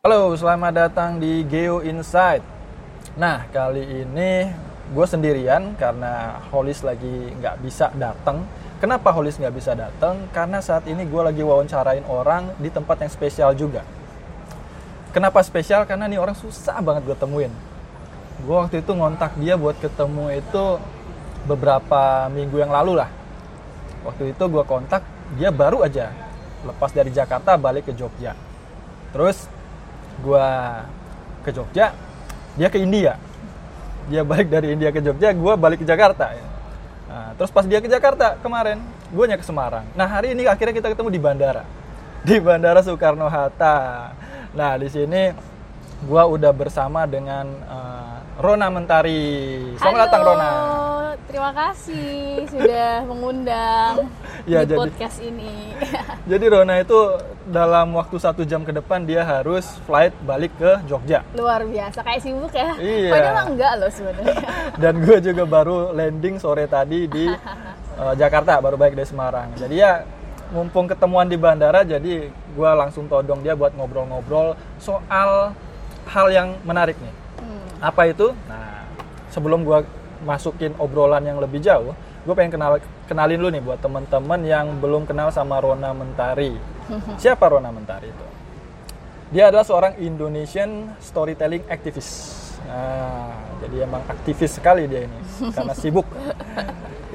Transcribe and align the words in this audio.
Halo, 0.00 0.32
selamat 0.32 0.72
datang 0.72 1.20
di 1.20 1.44
Geo 1.44 1.84
Insight. 1.84 2.40
Nah, 3.20 3.44
kali 3.52 3.84
ini 3.84 4.48
gue 4.96 5.04
sendirian 5.04 5.76
karena 5.76 6.40
Holis 6.48 6.80
lagi 6.80 7.36
nggak 7.36 7.60
bisa 7.60 7.92
datang. 7.92 8.48
Kenapa 8.80 9.12
Holis 9.12 9.36
nggak 9.36 9.52
bisa 9.52 9.76
datang? 9.76 10.24
Karena 10.32 10.64
saat 10.64 10.88
ini 10.88 11.04
gue 11.04 11.20
lagi 11.20 11.44
wawancarain 11.44 12.00
orang 12.08 12.48
di 12.56 12.72
tempat 12.72 13.04
yang 13.04 13.12
spesial 13.12 13.52
juga. 13.52 13.84
Kenapa 15.12 15.44
spesial? 15.44 15.84
Karena 15.84 16.08
nih 16.08 16.16
orang 16.16 16.32
susah 16.32 16.80
banget 16.80 17.04
gue 17.04 17.16
temuin. 17.20 17.52
Gue 18.48 18.56
waktu 18.56 18.80
itu 18.80 18.96
ngontak 18.96 19.36
dia 19.36 19.60
buat 19.60 19.76
ketemu 19.84 20.32
itu 20.32 20.80
beberapa 21.44 22.24
minggu 22.32 22.56
yang 22.56 22.72
lalu 22.72 23.04
lah. 23.04 23.12
Waktu 24.08 24.32
itu 24.32 24.48
gue 24.48 24.64
kontak, 24.64 25.04
dia 25.36 25.52
baru 25.52 25.84
aja 25.84 26.08
lepas 26.64 26.88
dari 26.88 27.12
Jakarta 27.12 27.60
balik 27.60 27.84
ke 27.84 27.92
Jogja. 27.92 28.32
Terus 29.12 29.59
gue 30.20 30.46
ke 31.42 31.50
Jogja, 31.50 31.96
dia 32.54 32.68
ke 32.68 32.78
India. 32.78 33.16
Dia 34.10 34.26
balik 34.26 34.52
dari 34.52 34.74
India 34.74 34.92
ke 34.92 35.00
Jogja, 35.00 35.32
gue 35.32 35.52
balik 35.56 35.82
ke 35.82 35.86
Jakarta. 35.86 36.34
Nah, 37.10 37.34
terus 37.34 37.50
pas 37.50 37.66
dia 37.66 37.82
ke 37.82 37.88
Jakarta 37.90 38.38
kemarin, 38.38 38.78
gue 39.10 39.24
ke 39.34 39.46
Semarang. 39.46 39.82
Nah 39.98 40.06
hari 40.06 40.32
ini 40.36 40.46
akhirnya 40.46 40.74
kita 40.74 40.88
ketemu 40.94 41.10
di 41.10 41.20
bandara, 41.20 41.62
di 42.28 42.36
Bandara 42.38 42.80
Soekarno 42.84 43.26
Hatta. 43.26 44.12
Nah 44.54 44.78
di 44.78 44.86
sini 44.86 45.34
gue 46.00 46.22
udah 46.22 46.52
bersama 46.54 47.04
dengan 47.04 47.46
uh, 47.68 48.09
Rona 48.38 48.70
Mentari. 48.70 49.22
Selamat 49.76 49.90
Halo, 49.90 50.04
datang 50.06 50.22
Rona. 50.22 50.50
Terima 51.30 51.50
kasih 51.54 52.42
sudah 52.50 53.06
mengundang 53.06 54.10
Ya, 54.50 54.66
di 54.66 54.74
jadi- 54.74 54.80
podcast 54.82 55.18
ini. 55.22 55.74
Jadi 56.30 56.44
Rona 56.46 56.74
itu 56.78 56.98
dalam 57.46 57.94
waktu 57.94 58.16
satu 58.18 58.42
jam 58.42 58.62
ke 58.62 58.70
depan 58.70 59.02
dia 59.02 59.22
harus 59.22 59.66
flight 59.84 60.14
balik 60.22 60.50
ke 60.56 60.78
Jogja. 60.86 61.22
Luar 61.34 61.62
biasa, 61.66 62.02
kayak 62.02 62.20
sibuk 62.22 62.50
ya. 62.50 62.74
Iya. 62.78 63.10
Padahal 63.10 63.46
enggak 63.54 63.72
loh 63.78 63.90
sebenarnya. 63.90 64.48
Dan 64.82 64.94
gue 65.02 65.18
juga 65.20 65.42
baru 65.44 65.76
landing 65.90 66.36
sore 66.38 66.66
tadi 66.66 67.06
di 67.06 67.24
uh, 67.98 68.14
Jakarta, 68.14 68.58
baru 68.58 68.78
balik 68.78 68.94
dari 68.94 69.06
Semarang. 69.06 69.54
Jadi 69.54 69.74
ya 69.76 70.02
mumpung 70.50 70.90
ketemuan 70.90 71.30
di 71.30 71.38
bandara, 71.38 71.86
jadi 71.86 72.26
gue 72.26 72.70
langsung 72.74 73.06
todong 73.06 73.38
dia 73.38 73.54
buat 73.54 73.70
ngobrol-ngobrol 73.70 74.58
soal 74.82 75.54
hal 76.10 76.26
yang 76.26 76.58
menarik 76.66 76.98
nih. 76.98 77.14
Apa 77.80 78.12
itu? 78.12 78.36
Nah, 78.44 78.84
sebelum 79.32 79.64
gue 79.64 79.80
masukin 80.20 80.76
obrolan 80.76 81.24
yang 81.24 81.40
lebih 81.40 81.64
jauh, 81.64 81.96
gue 81.96 82.34
pengen 82.36 82.60
kenal 82.60 82.76
kenalin 83.08 83.40
lu 83.40 83.48
nih 83.48 83.64
buat 83.64 83.80
teman-teman 83.80 84.40
yang 84.44 84.76
belum 84.76 85.08
kenal 85.08 85.32
sama 85.32 85.58
Rona 85.64 85.96
Mentari. 85.96 86.52
Siapa 87.22 87.48
Rona 87.48 87.72
Mentari 87.72 88.12
itu? 88.12 88.26
Dia 89.32 89.48
adalah 89.48 89.64
seorang 89.64 89.96
Indonesian 90.02 90.92
storytelling 91.00 91.64
activist. 91.72 92.36
Nah, 92.68 93.32
jadi 93.64 93.88
emang 93.88 94.04
aktivis 94.04 94.60
sekali 94.60 94.84
dia 94.84 95.08
ini 95.08 95.18
karena 95.56 95.72
sibuk. 95.72 96.04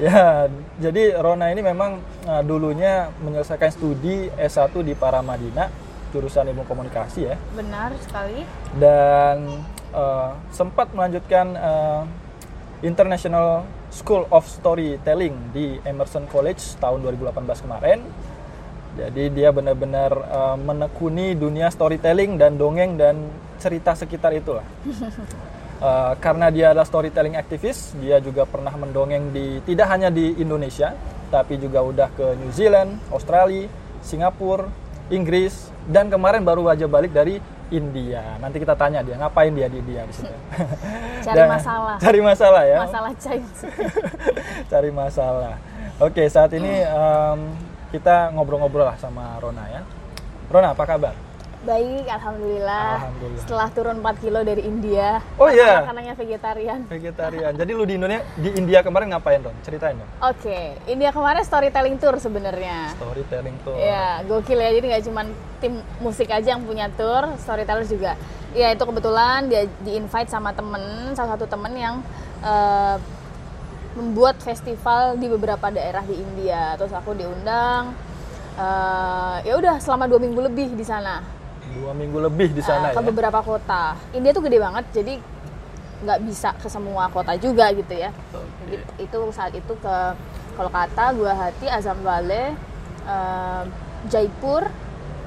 ya, 0.01 0.49
jadi 0.81 1.21
Rona 1.21 1.53
ini 1.53 1.61
memang 1.61 2.01
uh, 2.25 2.41
dulunya 2.41 3.13
menyelesaikan 3.21 3.69
studi 3.69 4.33
S1 4.33 4.73
di 4.81 4.97
Paramadina, 4.97 5.69
jurusan 6.09 6.47
Ilmu 6.49 6.63
Komunikasi 6.65 7.19
ya 7.27 7.35
Benar 7.55 7.91
sekali. 7.99 8.47
dan 8.79 9.63
uh, 9.95 10.35
sempat 10.51 10.91
melanjutkan 10.91 11.55
uh, 11.55 12.03
International 12.83 13.63
School 13.89 14.27
of 14.29 14.43
Storytelling 14.45 15.55
di 15.55 15.79
Emerson 15.87 16.27
College 16.27 16.59
tahun 16.77 17.01
2018 17.07 17.63
kemarin. 17.65 17.99
Jadi 18.95 19.23
dia 19.31 19.51
benar-benar 19.51 20.11
uh, 20.11 20.57
menekuni 20.59 21.35
dunia 21.35 21.67
storytelling 21.71 22.39
dan 22.39 22.55
dongeng 22.55 22.95
dan 22.95 23.15
cerita 23.59 23.95
sekitar 23.95 24.35
itulah. 24.35 24.63
Uh, 25.79 26.15
karena 26.23 26.47
dia 26.51 26.71
adalah 26.71 26.87
storytelling 26.87 27.35
aktivis, 27.35 27.95
dia 27.99 28.19
juga 28.23 28.47
pernah 28.47 28.71
mendongeng 28.75 29.31
di 29.35 29.59
tidak 29.67 29.87
hanya 29.91 30.07
di 30.11 30.35
Indonesia, 30.39 30.95
tapi 31.27 31.59
juga 31.59 31.83
udah 31.83 32.07
ke 32.15 32.39
New 32.39 32.51
Zealand, 32.55 32.99
Australia, 33.11 33.67
Singapura, 33.99 34.71
Inggris, 35.11 35.71
dan 35.91 36.07
kemarin 36.07 36.47
baru 36.47 36.63
aja 36.71 36.87
balik 36.87 37.11
dari 37.11 37.43
India. 37.73 38.37
Nanti 38.37 38.61
kita 38.61 38.77
tanya 38.77 39.01
dia 39.01 39.17
ngapain 39.17 39.49
dia 39.53 39.65
di 39.65 39.81
India 39.81 40.05
di 40.05 40.13
situ. 40.13 40.29
Cari 41.25 41.37
Dan- 41.37 41.49
masalah. 41.49 41.95
Cari 41.97 42.19
masalah 42.21 42.63
ya. 42.65 42.79
Masalah 42.85 43.11
Chinese. 43.17 43.61
Cari 44.71 44.89
masalah. 44.93 45.55
Oke, 45.97 46.27
saat 46.27 46.51
ini 46.53 46.83
em, 46.83 47.39
kita 47.89 48.35
ngobrol-ngobrol 48.35 48.83
lah 48.85 48.97
sama 48.99 49.39
Rona 49.39 49.63
ya. 49.71 49.81
Rona, 50.51 50.75
apa 50.75 50.83
kabar? 50.85 51.15
Baik, 51.65 52.05
alhamdulillah. 52.05 53.09
Alhamdulillah. 53.09 53.41
Setelah 53.41 53.67
turun 53.73 53.97
4 54.05 54.21
kilo 54.21 54.39
dari 54.45 54.61
India. 54.61 55.17
Oh, 55.41 55.49
iya? 55.49 55.81
Makanannya 55.81 56.13
vegetarian. 56.13 56.79
Vegetarian. 56.85 57.51
Jadi 57.57 57.71
lu 57.73 57.83
di 57.89 57.97
Indonesia 57.97 58.21
di 58.37 58.49
India 58.53 58.85
kemarin 58.85 59.09
ngapain 59.09 59.41
dong? 59.41 59.57
Ceritain 59.65 59.97
dong. 59.97 60.05
Oke, 60.21 60.77
India 60.85 61.09
kemarin 61.09 61.41
storytelling 61.41 61.97
tour 61.97 62.21
sebenarnya. 62.21 62.93
Storytelling 63.01 63.57
tuh. 63.65 63.73
Ya, 63.81 64.21
gokil 64.29 64.61
ya. 64.61 64.69
Jadi 64.77 64.85
nggak 64.93 65.03
cuma 65.09 65.21
tim 65.57 65.73
musik 65.97 66.29
aja 66.29 66.53
yang 66.53 66.61
punya 66.61 66.85
tour, 66.93 67.33
storyteller 67.41 67.89
juga. 67.89 68.13
Ya 68.53 68.69
itu 68.69 68.85
kebetulan 68.85 69.49
dia 69.49 69.65
di 69.81 69.97
invite 69.97 70.29
sama 70.29 70.53
temen, 70.53 71.17
salah 71.17 71.33
satu 71.33 71.49
temen 71.49 71.73
yang 71.73 71.95
eh, 72.45 72.95
membuat 73.97 74.37
festival 74.37 75.17
di 75.17 75.25
beberapa 75.25 75.73
daerah 75.73 76.05
di 76.05 76.13
India. 76.13 76.77
Terus 76.77 76.93
aku 76.93 77.17
diundang. 77.17 77.89
eh, 78.55 79.37
ya 79.43 79.57
udah 79.57 79.81
selama 79.81 80.05
dua 80.05 80.21
minggu 80.21 80.45
lebih 80.45 80.77
di 80.77 80.85
sana. 80.85 81.33
Dua 81.75 81.91
minggu 81.91 82.17
lebih 82.21 82.55
di 82.55 82.63
sana 82.63 82.89
Eh, 82.89 82.95
ke 82.95 83.01
ya. 83.01 83.05
beberapa 83.05 83.39
kota. 83.39 83.99
India 84.11 84.31
tuh 84.31 84.43
gede 84.43 84.57
banget, 84.57 84.85
jadi 84.91 85.19
nggak 85.95 86.19
bisa 86.23 86.49
ke 86.55 86.67
semua 86.67 87.07
kota 87.07 87.35
juga 87.35 87.71
gitu 87.71 87.91
ya. 87.91 88.11
Jadi 88.63 88.75
itu 88.99 89.17
saat 89.31 89.51
itu 89.51 89.73
ke 89.75 89.95
Kolkata, 90.55 91.11
Guwahati, 91.11 91.67
Azam 91.67 91.99
Valley, 91.99 92.55
eh, 93.03 93.61
Jaipur, 94.07 94.63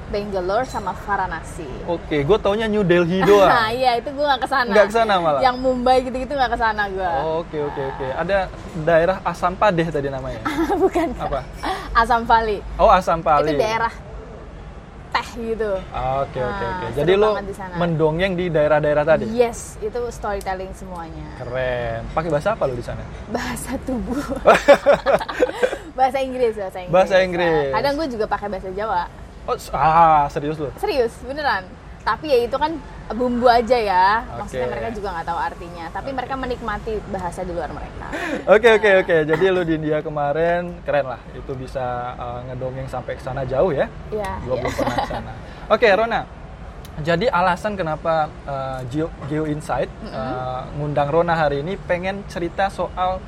Bangalore, 0.09 0.65
sama 0.65 0.89
Varanasi. 1.05 1.69
Oke, 1.85 2.25
gue 2.25 2.37
taunya 2.41 2.65
New 2.65 2.81
Delhi 2.81 3.21
doang. 3.21 3.45
Nah, 3.45 3.69
iya 3.77 3.93
itu 3.93 4.09
gue 4.09 4.25
nggak 4.25 4.41
ke 4.41 4.49
sana. 4.49 4.71
Nggak 4.73 4.87
ke 4.89 4.93
sana 4.97 5.13
malah? 5.21 5.41
Yang 5.45 5.55
Mumbai 5.61 5.97
gitu-gitu 6.01 6.33
nggak 6.33 6.49
ke 6.49 6.57
sana 6.57 6.83
gue. 6.89 7.11
Oke, 7.37 7.57
oke, 7.61 7.81
oke. 7.93 8.07
Ada 8.17 8.49
daerah 8.81 9.17
Asam 9.21 9.53
Padeh 9.53 9.85
tadi 9.85 10.09
namanya. 10.09 10.41
Bukan. 10.81 11.13
Apa? 11.13 11.45
Asam 11.93 12.25
Valley. 12.25 12.57
Oh, 12.81 12.89
Asam 12.89 13.21
Pali. 13.21 13.53
Itu 13.53 13.61
daerah 13.61 13.93
gitu. 15.31 15.71
Oke, 15.89 16.39
oke, 16.39 16.63
Nah, 16.63 16.79
oke. 16.79 16.85
Jadi 16.93 17.13
di 17.43 17.53
sana. 17.53 17.73
mendongeng 17.75 18.33
di 18.33 18.45
daerah-daerah 18.47 19.03
tadi. 19.03 19.25
Yes, 19.29 19.77
itu 19.79 19.99
storytelling 20.09 20.71
semuanya. 20.73 21.25
Keren. 21.37 22.05
Pakai 22.11 22.29
bahasa 22.29 22.53
apa 22.53 22.63
lu 22.65 22.73
di 22.73 22.83
sana? 22.83 23.03
bahasa 23.29 23.77
tubuh 23.83 24.19
bahasa 25.97 26.17
Inggris 26.19 26.53
bahasa 26.55 26.77
Inggris 26.79 26.93
Bahasa 26.93 27.15
Inggris. 27.19 27.69
Kadang 27.71 27.93
gue 27.95 28.07
juga 28.09 28.25
pakai 28.25 28.47
bahasa 28.47 28.69
Jawa 28.71 29.03
Oh, 29.45 29.57
ah, 29.73 30.29
serius 30.29 30.57
lu? 30.57 30.69
serius 30.77 31.09
beneran 31.25 31.65
tapi 32.03 32.31
ya 32.31 32.39
itu 32.47 32.55
kan 32.55 32.71
bumbu 33.11 33.49
aja 33.49 33.77
ya 33.77 34.23
maksudnya 34.37 34.69
mereka 34.69 34.89
juga 34.95 35.07
nggak 35.17 35.27
tahu 35.27 35.39
artinya 35.39 35.85
tapi 35.89 36.09
mereka 36.13 36.33
menikmati 36.37 36.93
bahasa 37.11 37.41
di 37.41 37.51
luar 37.51 37.69
mereka 37.73 38.09
Oke 38.49 38.81
oke 38.81 38.91
oke. 39.05 39.17
Jadi 39.29 39.45
lu 39.53 39.61
di 39.61 39.73
India 39.77 40.01
kemarin 40.01 40.81
keren 40.83 41.05
lah. 41.05 41.21
Itu 41.37 41.53
bisa 41.53 42.17
uh, 42.17 42.39
ngedongeng 42.49 42.89
sampai 42.89 43.13
ke 43.15 43.21
sana 43.23 43.45
jauh 43.45 43.69
ya. 43.69 43.85
ya 44.09 44.41
Gua 44.43 44.55
ya. 44.57 44.61
belum 44.65 44.73
pernah 44.73 44.97
ke 44.97 45.09
sana. 45.09 45.31
Oke 45.69 45.87
Rona. 45.93 46.21
Jadi 46.99 47.31
alasan 47.31 47.79
kenapa 47.79 48.27
uh, 48.43 48.83
Geo, 48.91 49.07
Geo 49.31 49.47
Insight 49.47 49.87
uh, 50.11 50.67
ngundang 50.75 51.07
Rona 51.07 51.31
hari 51.31 51.63
ini 51.63 51.79
pengen 51.79 52.27
cerita 52.27 52.67
soal 52.67 53.23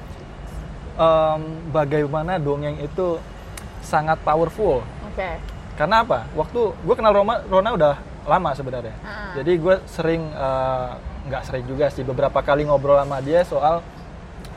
um, 1.00 1.42
bagaimana 1.72 2.36
dongeng 2.36 2.84
itu 2.84 3.16
sangat 3.80 4.20
powerful. 4.28 4.84
oke 5.08 5.30
Karena 5.80 6.04
apa? 6.04 6.28
Waktu 6.36 6.62
gue 6.84 6.96
kenal 7.00 7.16
Roma, 7.16 7.40
Rona 7.48 7.70
udah 7.72 7.96
lama 8.26 8.52
sebenarnya. 8.54 8.96
Ah. 9.02 9.34
Jadi 9.38 9.52
gue 9.58 9.76
sering 9.90 10.22
uh, 10.34 10.98
nggak 11.30 11.44
sering 11.46 11.66
juga 11.66 11.90
sih 11.90 12.02
beberapa 12.06 12.42
kali 12.42 12.66
ngobrol 12.66 12.98
sama 12.98 13.22
dia 13.22 13.42
soal 13.46 13.82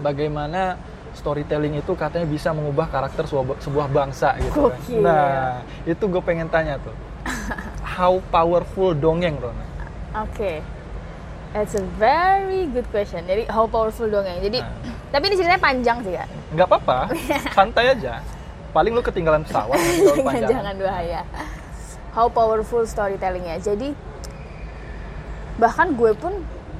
bagaimana 0.00 0.76
storytelling 1.14 1.78
itu 1.78 1.92
katanya 1.94 2.26
bisa 2.26 2.50
mengubah 2.50 2.90
karakter 2.90 3.24
sebuah, 3.24 3.62
sebuah 3.62 3.86
bangsa 3.88 4.34
gitu 4.42 4.68
kan. 4.68 4.80
Nah 5.00 5.62
itu 5.86 6.04
gue 6.10 6.22
pengen 6.24 6.50
tanya 6.50 6.76
tuh, 6.82 6.94
how 7.96 8.18
powerful 8.32 8.92
dongeng 8.92 9.38
Rona? 9.38 9.64
oke 10.14 10.62
It's 11.54 11.78
a 11.78 11.86
very 12.02 12.66
good 12.66 12.82
question. 12.90 13.30
Jadi 13.30 13.46
how 13.46 13.70
powerful 13.70 14.10
dongeng. 14.10 14.42
Jadi 14.42 14.58
Nah. 14.58 15.14
tapi 15.14 15.30
ini 15.30 15.38
ceritanya 15.38 15.62
panjang 15.62 16.02
sih 16.02 16.18
ya. 16.18 16.26
Nggak 16.50 16.66
apa-apa, 16.66 17.14
santai 17.54 17.94
aja. 17.94 18.18
Paling 18.74 18.90
lu 18.90 18.98
ketinggalan 18.98 19.46
pesawat 19.46 19.78
kalau 19.78 20.34
Jangan 20.34 20.50
jangan 20.50 20.74
bahaya. 20.82 21.22
How 22.14 22.26
powerful 22.28 22.82
storytellingnya. 22.82 23.58
Jadi 23.58 23.90
bahkan 25.54 25.92
gue 25.92 26.14
pun 26.14 26.34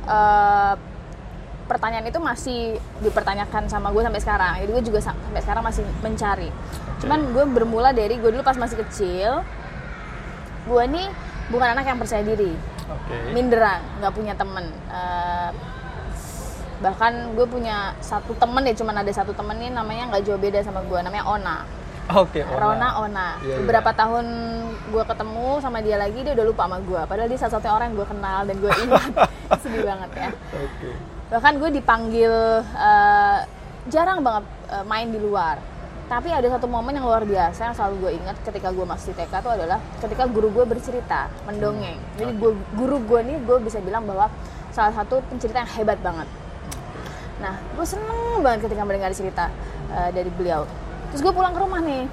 eh, 0.04 0.74
pertanyaan 1.64 2.04
itu 2.04 2.20
masih 2.20 2.60
dipertanyakan 3.00 3.66
sama 3.66 3.90
gue 3.90 4.02
sampai 4.02 4.20
sekarang. 4.20 4.52
Jadi 4.60 4.70
gue 4.72 4.84
juga 4.84 5.00
sa- 5.00 5.18
sampai 5.18 5.42
sekarang 5.42 5.62
masih 5.62 5.82
mencari. 6.00 6.50
Cuman 6.98 7.30
gue 7.30 7.44
bermula 7.46 7.90
dari 7.90 8.14
gue 8.14 8.30
dulu 8.30 8.40
pas 8.40 8.54
masih 8.54 8.78
kecil, 8.80 9.42
gue 10.64 10.82
nih 10.86 11.06
bukan 11.48 11.68
anak 11.72 11.84
yang 11.84 11.98
percaya 11.98 12.22
diri. 12.22 12.54
Oke. 12.84 13.32
minderan 13.32 13.80
nggak 13.96 14.12
punya 14.12 14.36
temen 14.36 14.68
Eh, 14.92 15.50
bahkan 16.84 17.32
gue 17.32 17.46
punya 17.48 17.96
satu 17.96 18.36
temen 18.36 18.60
ya 18.60 18.76
cuman 18.76 19.00
ada 19.00 19.08
satu 19.08 19.32
temen 19.32 19.56
nih 19.56 19.72
namanya 19.72 20.12
nggak 20.12 20.20
jauh 20.20 20.36
beda 20.36 20.60
sama 20.60 20.84
gue 20.84 21.00
namanya 21.00 21.24
Ona 21.24 21.64
Oke, 22.12 22.44
Ona. 22.44 22.60
Rona 22.60 22.88
Ona. 23.00 23.28
Iya, 23.40 23.48
iya. 23.48 23.56
beberapa 23.64 23.90
tahun 23.96 24.26
gue 24.92 25.04
ketemu 25.08 25.48
sama 25.64 25.80
dia 25.80 25.96
lagi 25.96 26.20
dia 26.20 26.36
udah 26.36 26.46
lupa 26.46 26.68
sama 26.68 26.78
gue 26.84 27.00
padahal 27.08 27.28
dia 27.32 27.40
satu-satunya 27.40 27.72
orang 27.72 27.86
yang 27.88 27.96
gue 27.96 28.08
kenal 28.12 28.40
dan 28.44 28.56
gue 28.60 28.70
ingat. 28.84 29.10
Sedih 29.64 29.82
banget 29.84 30.10
ya. 30.12 30.30
Oke. 30.52 30.90
bahkan 31.32 31.56
gue 31.56 31.70
dipanggil 31.72 32.30
eh, 32.62 33.38
jarang 33.88 34.20
banget 34.20 34.44
eh, 34.68 34.84
main 34.84 35.08
di 35.08 35.16
luar. 35.16 35.56
Tapi 36.04 36.28
ada 36.28 36.44
satu 36.52 36.68
momen 36.68 36.92
yang 36.92 37.08
luar 37.08 37.24
biasa 37.24 37.72
yang 37.72 37.74
selalu 37.74 37.94
gue 38.04 38.12
ingat 38.20 38.36
ketika 38.44 38.68
gue 38.68 38.84
masih 38.84 39.16
TK 39.16 39.40
itu 39.40 39.50
adalah 39.56 39.80
ketika 40.04 40.28
guru 40.28 40.52
gue 40.52 40.64
bercerita 40.68 41.32
mendongeng. 41.48 41.96
Jadi 42.20 42.36
gua, 42.36 42.52
guru 42.76 43.00
gue 43.00 43.20
nih 43.32 43.36
gue 43.40 43.56
bisa 43.64 43.80
bilang 43.80 44.04
bahwa 44.04 44.28
salah 44.68 44.92
satu 44.92 45.24
pencerita 45.32 45.64
yang 45.64 45.72
hebat 45.80 45.96
banget. 46.04 46.28
Nah 47.40 47.56
gue 47.56 47.86
seneng 47.88 48.44
banget 48.44 48.68
ketika 48.68 48.84
mendengar 48.84 49.16
cerita 49.16 49.48
eh, 49.88 50.12
dari 50.12 50.28
beliau 50.28 50.68
terus 51.14 51.22
gue 51.22 51.30
pulang 51.30 51.54
ke 51.54 51.60
rumah 51.62 51.78
nih 51.78 52.10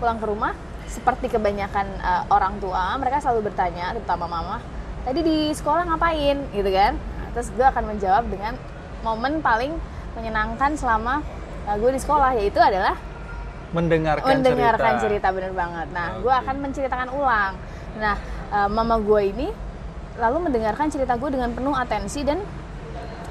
pulang 0.00 0.16
ke 0.16 0.24
rumah 0.24 0.52
seperti 0.88 1.28
kebanyakan 1.28 1.84
eh, 2.00 2.22
orang 2.32 2.56
tua 2.56 2.96
mereka 2.96 3.20
selalu 3.20 3.52
bertanya 3.52 3.92
terutama 3.92 4.24
mama 4.24 4.56
tadi 5.04 5.20
di 5.20 5.52
sekolah 5.52 5.84
ngapain 5.84 6.48
gitu 6.56 6.72
kan 6.72 6.96
Nah, 7.28 7.36
terus 7.36 7.52
gue 7.52 7.60
akan 7.60 7.84
menjawab 7.92 8.24
dengan 8.32 8.56
momen 9.04 9.44
paling 9.44 9.76
menyenangkan 10.16 10.72
selama 10.80 11.20
eh, 11.68 11.76
gue 11.76 11.90
di 11.92 12.00
sekolah 12.00 12.32
yaitu 12.40 12.56
adalah 12.56 12.96
Mendengarkan, 13.68 14.40
mendengarkan 14.40 14.96
cerita. 14.96 15.28
cerita, 15.28 15.28
bener 15.28 15.52
banget. 15.52 15.92
Nah, 15.92 16.16
Oke. 16.16 16.24
gue 16.24 16.32
akan 16.40 16.56
menceritakan 16.56 17.08
ulang. 17.12 17.52
Nah, 18.00 18.16
eh, 18.48 18.68
mama 18.72 18.96
gue 18.96 19.20
ini 19.28 19.48
lalu 20.16 20.48
mendengarkan 20.48 20.88
cerita 20.88 21.20
gue 21.20 21.28
dengan 21.28 21.52
penuh 21.52 21.76
atensi 21.76 22.24
dan 22.24 22.40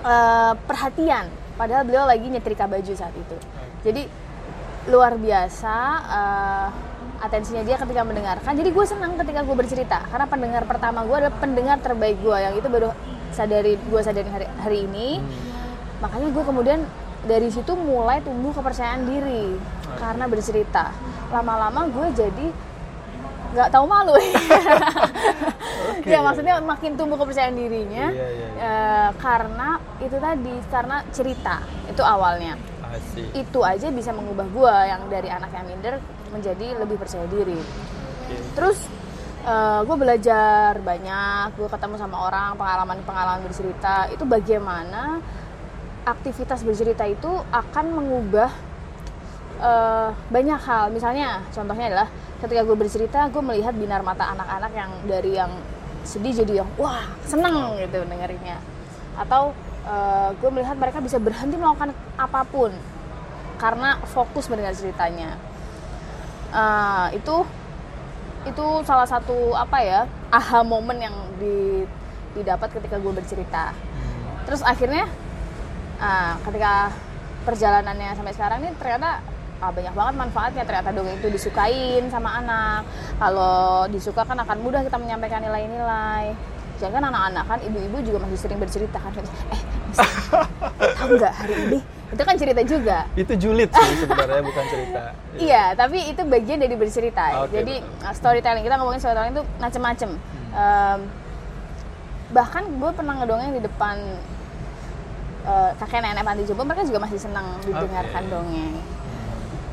eh, 0.05 0.53
perhatian. 0.53 1.25
Padahal 1.57 1.89
beliau 1.89 2.05
lagi 2.05 2.29
nyetrika 2.29 2.69
baju 2.69 2.93
saat 2.93 3.17
itu. 3.17 3.33
Jadi 3.81 4.05
luar 4.87 5.19
biasa 5.19 5.75
eh, 6.07 6.67
atensinya 7.17 7.63
dia 7.65 7.77
ketika 7.81 8.01
mendengarkan. 8.05 8.51
Jadi 8.53 8.69
gue 8.71 8.85
senang 8.85 9.17
ketika 9.17 9.41
gue 9.41 9.55
bercerita 9.57 9.97
karena 10.07 10.25
pendengar 10.29 10.63
pertama 10.69 11.01
gue 11.03 11.15
adalah 11.17 11.35
pendengar 11.41 11.77
terbaik 11.81 12.21
gue 12.21 12.37
yang 12.37 12.53
itu 12.55 12.67
baru 12.69 12.93
sadari 13.33 13.75
gue 13.77 14.01
sadari 14.01 14.29
hari, 14.29 14.45
hari 14.61 14.77
ini. 14.85 15.19
Makanya 15.99 16.29
gue 16.29 16.43
kemudian 16.45 16.79
dari 17.25 17.49
situ 17.49 17.73
mulai 17.73 18.21
tumbuh 18.21 18.53
kepercayaan 18.53 19.03
diri 19.09 19.57
karena 19.97 20.25
bercerita. 20.29 20.93
Lama-lama 21.33 21.89
gue 21.89 22.07
jadi 22.13 22.47
nggak 23.57 23.69
tahu 23.73 23.85
malu. 23.89 24.13
Oke. 25.87 26.13
ya 26.13 26.19
maksudnya 26.21 26.61
makin 26.61 26.93
tumbuh 26.99 27.17
kepercayaan 27.17 27.55
dirinya 27.57 28.11
Iya, 28.11 28.27
iya, 28.29 28.47
iya. 28.53 28.59
eh, 28.59 29.09
karena 29.17 29.81
itu 29.97 30.17
tadi 30.19 30.55
karena 30.69 30.97
cerita 31.09 31.65
itu 31.89 32.03
awalnya. 32.05 32.53
Itu 33.35 33.59
aja 33.65 33.87
bisa 33.91 34.11
mengubah 34.15 34.47
gue 34.47 34.75
yang 34.87 35.01
dari 35.11 35.29
anak 35.31 35.51
yang 35.51 35.65
minder 35.67 35.99
menjadi 36.31 36.79
lebih 36.79 36.97
percaya 36.99 37.27
diri. 37.27 37.59
Oke. 37.59 38.35
Terus 38.55 38.79
gue 39.87 39.95
belajar 39.95 40.75
banyak, 40.83 41.55
gue 41.55 41.71
ketemu 41.71 41.95
sama 41.95 42.27
orang, 42.27 42.59
pengalaman-pengalaman 42.59 43.47
bercerita. 43.47 44.11
Itu 44.11 44.27
bagaimana 44.27 45.23
aktivitas 46.03 46.67
bercerita 46.67 47.07
itu 47.07 47.31
akan 47.55 47.85
mengubah 47.95 48.51
eh, 49.63 50.09
banyak 50.11 50.59
hal. 50.59 50.91
Misalnya, 50.91 51.47
contohnya 51.55 51.87
adalah 51.87 52.07
ketika 52.43 52.61
gue 52.67 52.75
bercerita, 52.75 53.19
gue 53.31 53.39
melihat 53.39 53.71
binar 53.71 54.03
mata 54.03 54.35
anak-anak 54.35 54.71
yang 54.75 54.91
dari 55.07 55.31
yang 55.39 55.51
sedih 56.03 56.43
jadi 56.43 56.63
yang 56.63 56.69
wah 56.75 57.07
seneng 57.23 57.79
gitu 57.79 58.03
dengerinnya. 58.03 58.59
Atau 59.15 59.55
eh, 59.87 60.29
gue 60.35 60.49
melihat 60.51 60.75
mereka 60.75 60.99
bisa 60.99 61.17
berhenti 61.17 61.55
melakukan 61.55 61.95
apa 62.19 62.43
pun 62.43 62.71
karena 63.57 63.97
fokus 64.05 64.51
mendengar 64.51 64.75
ceritanya. 64.75 65.39
Eh, 66.51 67.07
itu 67.17 67.47
itu 68.47 68.65
salah 68.87 69.03
satu 69.03 69.51
apa 69.59 69.83
ya 69.83 70.07
aha 70.31 70.63
momen 70.63 71.03
yang 71.03 71.15
di, 71.35 71.83
didapat 72.35 72.71
ketika 72.75 72.99
gue 72.99 73.13
bercerita. 73.15 73.71
Terus 74.47 74.63
akhirnya 74.63 75.07
ah, 75.99 76.39
ketika 76.47 76.91
perjalanannya 77.43 78.15
sampai 78.15 78.33
sekarang 78.35 78.57
ini 78.63 78.71
ternyata 78.79 79.19
ah, 79.59 79.71
banyak 79.71 79.91
banget 79.91 80.15
manfaatnya. 80.15 80.63
Ternyata 80.63 80.95
dongeng 80.95 81.19
itu 81.19 81.27
disukain 81.27 82.07
sama 82.07 82.39
anak. 82.39 82.87
Kalau 83.19 83.87
disuka 83.91 84.23
kan 84.23 84.39
akan 84.39 84.57
mudah 84.63 84.81
kita 84.87 84.95
menyampaikan 84.95 85.43
nilai-nilai 85.43 86.56
jangan 86.77 87.01
anak-anak 87.09 87.43
kan 87.45 87.59
ibu-ibu 87.65 87.97
juga 88.05 88.17
masih 88.25 88.37
sering 88.37 88.59
bercerita 88.61 88.97
kan 89.01 89.11
eh 89.17 89.61
tahu 90.97 91.09
nggak 91.17 91.33
hari 91.33 91.55
ini 91.69 91.79
itu 92.07 92.23
kan 92.23 92.35
cerita 92.39 92.61
juga 92.63 93.03
Itu 93.19 93.33
julid 93.35 93.67
sih 93.67 93.95
sebenarnya 93.99 94.39
bukan 94.39 94.65
cerita. 94.71 95.11
Iya, 95.35 95.75
tapi 95.75 96.07
itu 96.07 96.23
bagian 96.23 96.63
dari 96.63 96.75
bercerita. 96.79 97.43
Oke, 97.43 97.59
Jadi 97.59 97.83
betul. 97.83 98.07
uh, 98.07 98.13
storytelling 98.15 98.63
kita 98.63 98.75
ngomongin 98.79 99.01
storytelling 99.03 99.35
itu 99.35 99.43
macem-macem. 99.59 100.09
Um, 100.55 100.99
bahkan 102.31 102.63
gue 102.63 102.91
pernah 102.95 103.13
ngedongeng 103.19 103.59
di 103.59 103.61
depan 103.67 103.99
uh, 105.43 105.71
kakek 105.83 105.99
nenek 105.99 106.23
panti 106.23 106.47
jompo, 106.47 106.63
mereka 106.63 106.87
juga 106.87 106.99
masih 107.03 107.19
senang 107.19 107.59
didengarkan 107.67 108.23
Oke. 108.23 108.31
dongeng. 108.31 108.73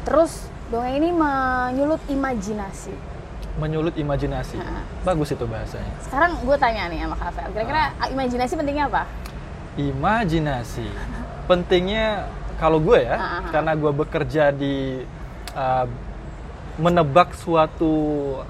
Terus 0.02 0.32
dongeng 0.74 0.94
ini 0.98 1.08
menyulut 1.14 2.02
imajinasi. 2.10 3.13
Menyulut 3.54 3.94
imajinasi. 3.94 4.58
Bagus 5.06 5.30
itu 5.30 5.46
bahasanya. 5.46 5.94
Sekarang 6.02 6.34
gue 6.42 6.56
tanya 6.58 6.90
nih 6.90 7.06
sama 7.06 7.16
Kak 7.16 7.54
kira-kira 7.54 7.82
uh, 8.02 8.08
imajinasi 8.10 8.52
pentingnya 8.58 8.84
apa? 8.90 9.02
Imajinasi. 9.78 10.86
Pentingnya 11.46 12.26
kalau 12.58 12.78
gue 12.78 13.02
ya, 13.02 13.14
Ah, 13.14 13.22
ah, 13.22 13.34
ah. 13.42 13.50
karena 13.50 13.72
gue 13.74 13.92
bekerja 13.94 14.44
di 14.54 15.02
uh, 15.54 15.86
menebak 16.74 17.34
suatu 17.38 17.94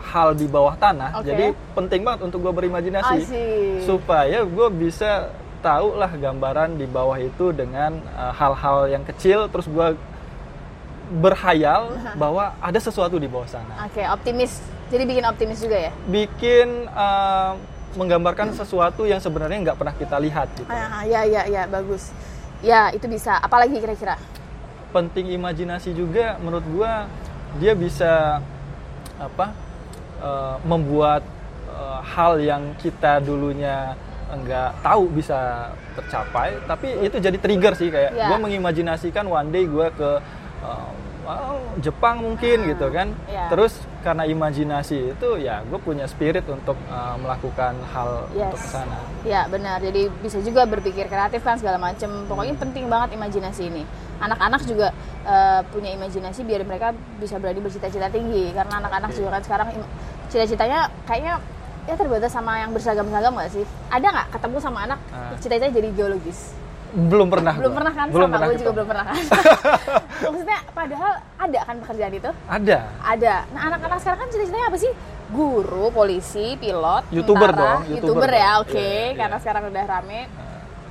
hal 0.00 0.32
di 0.32 0.48
bawah 0.48 0.72
tanah, 0.80 1.20
Oke. 1.20 1.28
jadi 1.28 1.52
penting 1.76 2.00
banget 2.08 2.24
untuk 2.24 2.40
gue 2.40 2.52
berimajinasi 2.56 3.20
Asik. 3.20 3.84
supaya 3.84 4.40
gue 4.48 4.68
bisa 4.72 5.28
tahu 5.60 6.00
lah 6.00 6.08
gambaran 6.08 6.80
di 6.80 6.88
bawah 6.88 7.20
itu 7.20 7.52
dengan 7.52 8.00
uh, 8.16 8.32
hal-hal 8.32 8.88
yang 8.88 9.04
kecil, 9.04 9.48
terus 9.52 9.68
gue 9.68 9.92
berhayal 11.08 11.92
bahwa 12.16 12.56
ada 12.58 12.80
sesuatu 12.80 13.20
di 13.20 13.28
bawah 13.28 13.48
sana. 13.48 13.84
Oke, 13.84 14.00
optimis. 14.04 14.60
Jadi 14.88 15.02
bikin 15.04 15.24
optimis 15.24 15.58
juga 15.60 15.76
ya? 15.88 15.92
Bikin 16.06 16.88
uh, 16.88 17.58
menggambarkan 17.94 18.52
sesuatu 18.54 19.04
yang 19.04 19.20
sebenarnya 19.20 19.70
nggak 19.70 19.78
pernah 19.78 19.94
kita 19.94 20.16
lihat 20.18 20.48
gitu. 20.56 20.68
Ah, 20.68 21.04
ya, 21.04 21.24
ya, 21.24 21.44
ya, 21.46 21.62
bagus. 21.68 22.10
Ya, 22.64 22.88
itu 22.90 23.04
bisa. 23.06 23.36
Apalagi 23.38 23.76
kira-kira? 23.76 24.16
penting 24.94 25.34
imajinasi 25.34 25.90
juga 25.90 26.38
menurut 26.38 26.62
gua 26.70 27.10
dia 27.58 27.74
bisa 27.74 28.38
apa 29.18 29.50
eh, 30.22 30.56
membuat 30.62 31.26
eh, 31.66 32.00
hal 32.14 32.38
yang 32.38 32.62
kita 32.78 33.18
dulunya 33.18 33.98
enggak 34.30 34.70
tahu 34.86 35.10
bisa 35.10 35.66
tercapai 35.98 36.62
tapi 36.70 36.94
itu 37.02 37.18
jadi 37.18 37.34
trigger 37.42 37.74
sih 37.74 37.90
kayak 37.90 38.14
Ya. 38.14 38.30
gua 38.30 38.38
mengimajinasikan 38.38 39.26
one 39.26 39.50
day 39.50 39.66
gua 39.66 39.90
ke 39.90 40.10
wow, 41.24 41.56
Jepang 41.78 42.20
mungkin 42.20 42.58
Ah, 42.60 42.68
gitu 42.68 42.86
kan 42.88 43.08
ya. 43.26 43.48
terus 43.48 43.72
karena 44.00 44.24
imajinasi 44.24 45.10
itu 45.10 45.28
ya 45.38 45.60
gue 45.62 45.76
punya 45.78 46.04
spirit 46.04 46.44
untuk 46.46 46.76
eh, 46.84 47.16
melakukan 47.18 47.72
hal 47.90 48.28
Yes. 48.30 48.46
untuk 48.46 48.62
sana 48.62 48.98
Ya 49.24 49.48
benar, 49.48 49.80
jadi 49.80 50.12
bisa 50.20 50.36
juga 50.38 50.62
berpikir 50.64 51.08
kreatif 51.08 51.40
kan 51.40 51.56
segala 51.56 51.80
macam. 51.80 52.28
Pokoknya 52.28 52.52
penting 52.54 52.86
banget 52.86 53.16
imajinasi 53.16 53.72
ini. 53.72 53.88
Anak-anak 54.20 54.60
juga 54.62 54.92
eh, 55.24 55.64
punya 55.66 55.88
imajinasi 55.90 56.44
biar 56.44 56.60
mereka 56.62 56.92
bisa 57.16 57.40
berani 57.40 57.56
bercita-cita 57.58 58.12
tinggi. 58.12 58.52
Karena 58.52 58.84
anak-anak 58.84 59.08
Oke. 59.08 59.16
juga 59.16 59.28
kan 59.32 59.42
sekarang 59.42 59.68
cita-citanya 60.28 60.92
kayaknya 61.02 61.40
ya 61.84 61.96
terbatas 61.96 62.28
sama 62.28 62.58
yang 62.58 62.70
berseragam-seragam 62.70 63.32
nggak 63.32 63.50
sih? 63.50 63.64
Ada 63.88 64.06
nggak 64.06 64.28
ketemu 64.30 64.56
sama 64.60 64.78
anak 64.82 65.00
Ah. 65.08 65.32
cita-citanya 65.34 65.72
jadi 65.72 65.88
geologis? 65.90 66.52
Belum 66.94 67.26
pernah 67.26 67.54
belum 67.58 67.72
gua. 67.74 67.78
pernah 67.82 67.92
kan? 67.92 68.06
belum 68.06 68.22
sama 68.22 68.34
pernah 68.38 68.46
gue 68.46 68.58
juga 68.62 68.72
belum 68.72 68.88
pernah 68.88 69.04
kan. 69.04 69.14
Maksudnya 70.30 70.58
padahal 70.70 71.12
ada 71.42 71.58
kan 71.66 71.76
pekerjaan 71.82 72.12
itu? 72.14 72.30
ada 72.46 72.78
Ada. 73.02 73.34
Nah 73.50 73.60
anak-anak 73.66 73.98
sekarang 73.98 74.18
kan 74.22 74.28
cita-citanya 74.30 74.66
apa 74.70 74.78
sih? 74.78 74.92
Guru, 75.34 75.90
polisi, 75.90 76.54
pilot, 76.54 77.10
YouTuber 77.10 77.50
tentara. 77.50 77.80
dong, 77.80 77.80
youtuber, 77.90 78.28
YouTuber 78.28 78.30
ya, 78.30 78.50
oke. 78.62 78.76
Iya, 78.76 78.86
iya. 78.86 79.18
Karena 79.18 79.36
sekarang 79.42 79.62
udah 79.72 79.84
rame. 79.88 80.20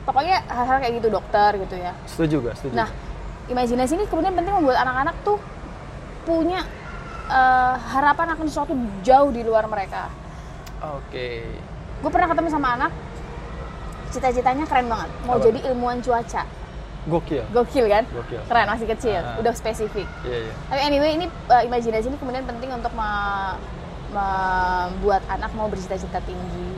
Pokoknya 0.03 0.37
hal-hal 0.51 0.77
kayak 0.83 0.93
gitu 0.99 1.07
dokter 1.07 1.51
gitu 1.63 1.75
ya. 1.79 1.93
setuju 2.11 2.35
gak 2.51 2.55
setuju 2.59 2.75
Nah, 2.75 2.89
imajinasi 3.47 3.93
ini 3.95 4.05
kemudian 4.11 4.35
penting 4.35 4.51
membuat 4.51 4.83
anak-anak 4.83 5.15
tuh 5.23 5.39
punya 6.27 6.59
eh, 7.31 7.75
harapan 7.95 8.35
akan 8.35 8.45
sesuatu 8.51 8.75
jauh 8.99 9.31
di 9.31 9.47
luar 9.47 9.63
mereka. 9.71 10.11
oke 10.83 11.29
Gue 12.03 12.11
pernah 12.11 12.27
ketemu 12.27 12.49
sama 12.51 12.75
anak, 12.75 12.91
cita-citanya 14.13 14.63
keren 14.63 14.85
banget, 14.85 15.09
mau 15.23 15.35
Apa? 15.35 15.43
jadi 15.43 15.59
ilmuwan 15.67 15.97
cuaca. 15.99 16.45
gokil 17.03 17.43
Gokil 17.51 17.85
kan? 17.85 18.07
Gokil. 18.07 18.39
Keren, 18.45 18.65
masih 18.65 18.87
kecil, 18.87 19.19
Ah. 19.19 19.35
udah 19.35 19.51
spesifik. 19.51 20.07
iya 20.23 20.47
iya 20.47 20.53
Tapi 20.69 20.81
anyway, 20.83 21.11
ini 21.13 21.25
uh, 21.47 21.59
imajinasi 21.61 22.07
ini 22.07 22.15
kemudian 22.15 22.45
penting 22.45 22.69
untuk 22.69 22.93
me- 22.93 23.57
membuat 24.09 25.19
anak 25.27 25.49
mau 25.51 25.65
bercita-cita 25.65 26.21
tinggi. 26.21 26.77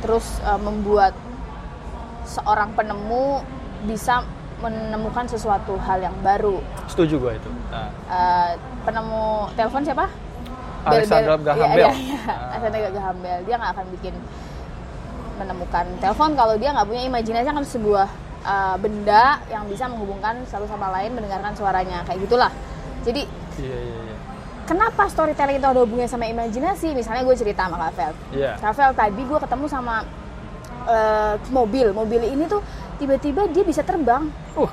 terus 0.00 0.24
uh, 0.40 0.56
membuat 0.56 1.12
seorang 2.24 2.72
penemu 2.72 3.44
bisa 3.84 4.24
menemukan 4.58 5.26
sesuatu 5.26 5.76
hal 5.78 6.00
yang 6.00 6.16
baru. 6.20 6.56
Setuju 6.86 7.20
gue 7.20 7.32
itu. 7.34 7.50
Nah. 7.68 7.92
Uh, 8.06 8.50
penemu 8.82 9.24
telepon 9.52 9.84
siapa? 9.84 10.08
Alexander 10.82 11.36
Graham 11.36 11.68
Bell. 11.68 11.84
Iya, 11.84 11.92
iya, 11.92 12.16
iya. 12.16 12.34
Alexander 12.50 12.80
Graham 12.90 13.16
Bell. 13.18 13.40
Dia 13.44 13.54
nggak 13.56 13.72
akan 13.74 13.86
bikin 13.92 14.14
menemukan 15.40 15.88
telepon 15.98 16.36
kalau 16.36 16.54
dia 16.60 16.76
nggak 16.76 16.84
punya 16.84 17.02
imajinasi 17.08 17.48
akan 17.48 17.64
sebuah 17.64 18.06
uh, 18.44 18.76
benda 18.76 19.40
yang 19.48 19.64
bisa 19.64 19.88
menghubungkan 19.88 20.44
satu 20.44 20.68
sama 20.68 20.92
lain 20.92 21.16
mendengarkan 21.16 21.56
suaranya 21.56 22.04
kayak 22.04 22.20
gitulah. 22.28 22.52
Jadi 23.00 23.24
Iya, 23.60 23.76
iya, 23.76 23.98
iya. 24.08 24.16
kenapa 24.64 25.08
storytelling 25.08 25.60
itu 25.60 25.68
ada 25.68 25.80
hubungannya 25.84 26.08
sama 26.08 26.24
imajinasi? 26.28 26.92
Misalnya 26.92 27.24
gue 27.24 27.36
cerita 27.36 27.68
sama 27.68 27.76
Rafael. 27.88 28.12
Iya. 28.32 28.56
Rafael 28.60 28.92
tadi 28.92 29.20
gue 29.24 29.38
ketemu 29.40 29.66
sama 29.68 30.04
uh, 30.84 31.34
mobil. 31.52 31.92
Mobil 31.92 32.20
ini 32.24 32.44
tuh 32.48 32.60
tiba-tiba 33.00 33.48
dia 33.48 33.64
bisa 33.64 33.80
terbang. 33.80 34.28
Uh, 34.56 34.68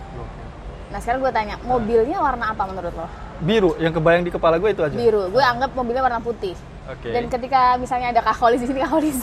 Nah 0.88 1.04
sekarang 1.04 1.20
gue 1.20 1.32
tanya, 1.36 1.60
mobilnya 1.68 2.16
warna 2.24 2.56
apa 2.56 2.64
menurut 2.64 2.96
lo? 2.96 3.08
biru 3.38 3.78
yang 3.78 3.94
kebayang 3.94 4.26
di 4.26 4.32
kepala 4.34 4.58
gue 4.58 4.70
itu 4.74 4.82
aja. 4.82 4.96
Biru. 4.98 5.30
Gue 5.30 5.44
anggap 5.44 5.76
mobilnya 5.78 6.02
warna 6.02 6.18
putih. 6.18 6.58
Oke. 6.88 7.12
Dan 7.12 7.28
ketika 7.28 7.76
misalnya 7.76 8.16
ada 8.16 8.22
Kak 8.24 8.40
Holis 8.40 8.64
di 8.64 8.68
sini, 8.72 8.80
Kak 8.80 8.92
Holis. 8.96 9.18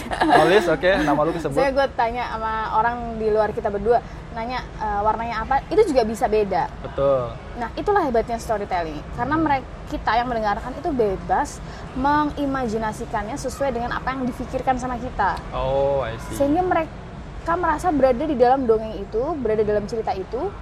Oke, 0.69 0.91
nama 1.09 1.21
lu 1.25 1.33
disebut. 1.33 1.57
Saya 1.57 1.73
gue 1.73 1.87
tanya 1.97 2.29
sama 2.29 2.53
orang 2.77 3.17
di 3.17 3.33
luar 3.33 3.57
kita 3.57 3.73
berdua, 3.73 4.05
nanya 4.37 4.61
"E, 4.77 4.87
warnanya 5.01 5.49
apa, 5.49 5.65
itu 5.73 5.81
juga 5.89 6.05
bisa 6.05 6.29
beda. 6.29 6.69
Betul. 6.85 7.33
Nah, 7.57 7.69
itulah 7.73 8.05
hebatnya 8.05 8.37
storytelling. 8.37 9.01
Karena 9.17 9.37
mereka 9.41 9.65
kita 9.89 10.13
yang 10.13 10.29
mendengarkan 10.29 10.73
itu 10.77 10.91
bebas 10.93 11.49
mengimajinasikannya 11.97 13.37
sesuai 13.41 13.73
dengan 13.73 13.97
apa 13.97 14.13
yang 14.13 14.29
difikirkan 14.29 14.77
sama 14.77 15.01
kita. 15.01 15.41
Oh, 15.57 16.05
I 16.05 16.21
see. 16.29 16.37
Sehingga 16.37 16.61
mereka 16.61 17.53
merasa 17.57 17.89
berada 17.89 18.25
di 18.29 18.37
dalam 18.37 18.69
dongeng 18.69 18.97
itu, 19.01 19.23
berada 19.41 19.65
dalam 19.65 19.85
cerita 19.89 20.13
itu, 20.13 20.53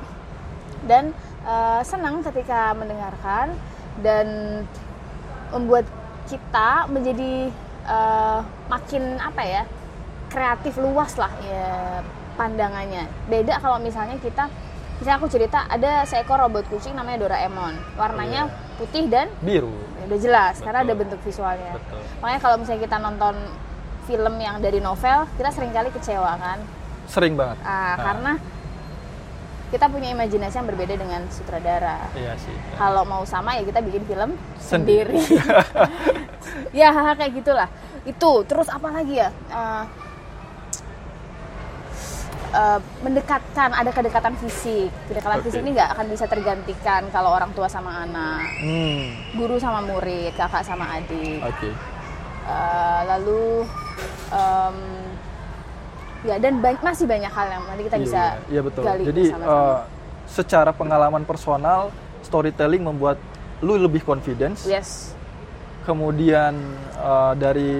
dan 0.87 1.15
eh, 1.47 1.81
senang 1.87 2.23
ketika 2.27 2.75
mendengarkan 2.75 3.55
dan 4.03 4.27
membuat 5.55 5.87
kita 6.33 6.89
menjadi 6.89 7.53
eh, 7.85 8.39
makin 8.73 9.21
apa 9.21 9.43
ya 9.45 9.63
kreatif 10.33 10.81
luas 10.81 11.21
lah 11.21 11.29
ya 11.45 12.01
pandangannya. 12.41 13.05
Beda 13.29 13.61
kalau 13.61 13.77
misalnya 13.77 14.17
kita 14.17 14.49
misalnya 14.97 15.19
aku 15.21 15.29
cerita 15.29 15.69
ada 15.69 16.09
seekor 16.09 16.41
robot 16.41 16.65
kucing 16.73 16.97
namanya 16.97 17.29
Doraemon. 17.29 17.77
Warnanya 18.01 18.49
putih 18.81 19.13
dan 19.13 19.29
Biru. 19.45 19.77
udah 20.03 20.19
jelas 20.19 20.59
karena 20.59 20.81
Betul. 20.83 20.89
ada 20.89 21.01
bentuk 21.05 21.21
visualnya. 21.21 21.73
Betul. 21.77 22.01
Makanya 22.25 22.41
kalau 22.41 22.57
misalnya 22.59 22.81
kita 22.81 22.97
nonton 22.97 23.35
film 24.03 24.35
yang 24.41 24.57
dari 24.59 24.81
novel, 24.83 25.29
kita 25.37 25.51
sering 25.53 25.71
kali 25.71 25.93
kecewa 25.93 26.33
kan. 26.41 26.59
Sering 27.07 27.37
banget. 27.37 27.61
Ah, 27.63 27.69
Nah, 27.69 27.95
karena 28.01 28.33
kita 29.73 29.89
punya 29.89 30.13
imajinasi 30.13 30.61
yang 30.61 30.69
berbeda 30.69 30.95
dengan 30.95 31.25
sutradara. 31.33 32.13
Iya 32.13 32.37
sih. 32.37 32.53
Kalau 32.77 33.09
mau 33.09 33.25
sama 33.25 33.57
ya 33.57 33.65
kita 33.65 33.81
bikin 33.81 34.05
film 34.05 34.37
Sendiri. 34.61 35.17
sendiri. 35.17 35.49
ya 36.85 36.93
hal-hal 36.93 37.17
kayak 37.17 37.33
gitulah. 37.35 37.69
Itu 38.05 38.45
terus 38.45 38.69
apa 38.69 38.93
lagi 38.93 39.17
ya? 39.17 39.33
Eh, 39.33 39.85
eh, 42.53 42.79
mendekatkan 43.01 43.73
ada 43.73 43.89
kedekatan 43.89 44.37
fisik. 44.37 44.93
Kedekatan 45.09 45.41
Oke. 45.41 45.45
fisik 45.49 45.65
ini 45.65 45.73
nggak 45.73 45.91
akan 45.97 46.07
bisa 46.07 46.25
tergantikan 46.29 47.09
kalau 47.09 47.33
orang 47.33 47.49
tua 47.57 47.65
sama 47.67 48.05
anak, 48.05 48.45
Hmm. 48.61 49.09
guru 49.35 49.57
sama 49.57 49.81
murid, 49.81 50.37
kakak 50.37 50.63
sama 50.63 51.01
adik. 51.01 51.41
Oke. 51.41 51.73
Eh, 52.43 53.01
lalu 53.09 53.65
em, 54.29 54.77
ya 56.23 56.37
dan 56.37 56.59
ba- 56.59 56.79
masih 56.81 57.05
banyak 57.05 57.29
hal 57.29 57.47
yang 57.49 57.63
nanti 57.65 57.83
kita 57.85 57.97
Iya, 57.97 58.05
bisa 58.05 58.21
iya, 58.21 58.33
iya 58.49 58.61
betul. 58.61 58.83
gali 58.83 59.03
Jadi 59.05 59.23
bersama-sama. 59.29 59.59
eh, 59.59 59.81
secara 60.25 60.71
pengalaman 60.71 61.23
personal, 61.23 61.81
storytelling 62.23 62.81
membuat 62.81 63.19
lu 63.59 63.75
lebih 63.77 64.01
confidence. 64.01 64.65
yes 64.65 65.15
Kemudian 65.83 66.55
eh, 66.95 67.33
dari 67.35 67.73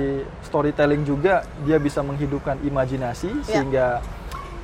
storytelling 0.43 1.03
juga 1.03 1.35
dia 1.63 1.79
bisa 1.79 2.01
menghidupkan 2.01 2.59
imajinasi 2.61 3.31
Iya. 3.31 3.47
sehingga 3.47 3.87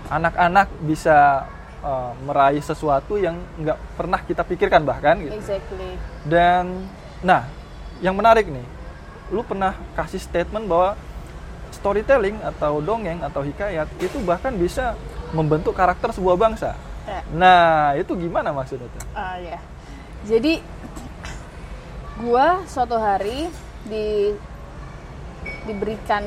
anak-anak 0.09 0.67
bisa 0.81 1.47
eh, 1.79 2.13
meraih 2.21 2.59
sesuatu 2.61 3.15
yang 3.15 3.39
nggak 3.57 3.79
pernah 3.95 4.21
kita 4.21 4.43
pikirkan 4.43 4.83
bahkan 4.83 5.23
gitu. 5.23 5.31
exactly 5.33 5.95
Dan 6.27 6.83
nah, 7.21 7.47
yang 7.99 8.13
menarik 8.13 8.47
nih, 8.47 8.67
lu 9.29 9.43
pernah 9.43 9.75
kasih 9.93 10.19
statement 10.19 10.67
bahwa 10.67 10.99
storytelling 11.79 12.43
atau 12.43 12.83
dongeng 12.83 13.23
atau 13.23 13.47
hikayat 13.47 13.87
itu 14.03 14.19
bahkan 14.27 14.53
bisa 14.53 14.99
membentuk 15.31 15.73
karakter 15.73 16.11
sebuah 16.11 16.35
bangsa. 16.35 16.75
Ya. 17.07 17.21
Nah, 17.33 17.95
itu 17.95 18.13
gimana 18.19 18.51
maksudnya 18.51 18.91
tuh? 18.91 19.03
Ah, 19.15 19.39
ya. 19.39 19.63
Jadi 20.27 20.61
gua 22.19 22.67
suatu 22.67 22.99
hari 22.99 23.47
di 23.87 24.35
diberikan 25.65 26.25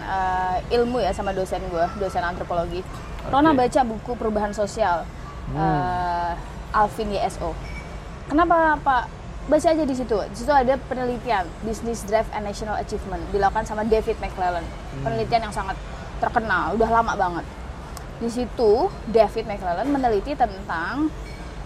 eh, 0.00 0.56
ilmu 0.72 1.02
ya 1.02 1.12
sama 1.12 1.36
dosen 1.36 1.60
gua, 1.68 1.90
dosen 2.00 2.24
antropologi. 2.24 2.80
Rona 3.28 3.52
Oke. 3.52 3.60
baca 3.68 3.80
buku 3.84 4.12
perubahan 4.16 4.52
sosial 4.52 5.04
Hmm. 5.44 5.60
eh, 5.60 6.32
Alvin 6.72 7.12
YSO. 7.12 7.52
Kenapa 8.26 8.80
Pak? 8.80 9.04
Baca 9.44 9.68
aja 9.68 9.84
di 9.84 9.92
situ. 9.92 10.16
Di 10.32 10.36
situ 10.40 10.48
ada 10.48 10.80
penelitian 10.88 11.44
Business 11.60 12.00
Drive 12.08 12.28
and 12.32 12.48
National 12.48 12.80
Achievement 12.80 13.20
dilakukan 13.28 13.68
sama 13.68 13.84
David 13.84 14.16
McClellan. 14.16 14.64
Hmm. 14.64 15.04
Penelitian 15.04 15.50
yang 15.50 15.54
sangat 15.54 15.76
terkenal, 16.16 16.72
udah 16.80 16.88
lama 16.88 17.12
banget. 17.12 17.46
Di 18.24 18.30
situ 18.32 18.88
David 19.12 19.44
McClellan 19.44 19.88
meneliti 19.92 20.32
tentang 20.32 21.12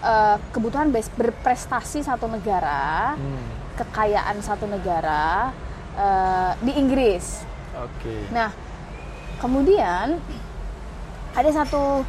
eh, 0.03 0.35
kebutuhan 0.51 0.91
berprestasi 0.91 2.03
satu 2.03 2.27
negara, 2.27 3.15
Hmm, 3.15 3.47
kekayaan 3.79 4.43
satu 4.43 4.67
negara 4.67 5.55
eh, 5.95 6.51
di 6.59 6.75
Inggris. 6.75 7.47
Oke. 7.79 8.27
Nah, 8.35 8.51
kemudian 9.39 10.19
ada 11.31 11.49
satu 11.55 12.03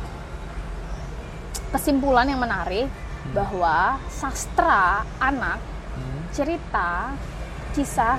kesimpulan 1.71 2.27
yang 2.27 2.43
menarik 2.43 2.91
bahwa 3.31 4.01
sastra 4.09 5.05
anak, 5.21 5.61
Hmm, 5.91 6.23
cerita, 6.31 7.13
kisah 7.75 8.17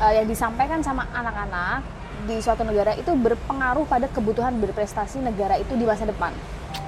eh, 0.00 0.12
yang 0.20 0.26
disampaikan 0.26 0.80
sama 0.80 1.04
anak-anak 1.12 1.84
di 2.24 2.40
suatu 2.40 2.64
negara 2.64 2.96
itu 2.96 3.12
berpengaruh 3.12 3.84
pada 3.84 4.08
kebutuhan 4.08 4.56
berprestasi 4.58 5.20
negara 5.20 5.60
itu 5.60 5.76
di 5.76 5.84
masa 5.84 6.08
depan. 6.08 6.32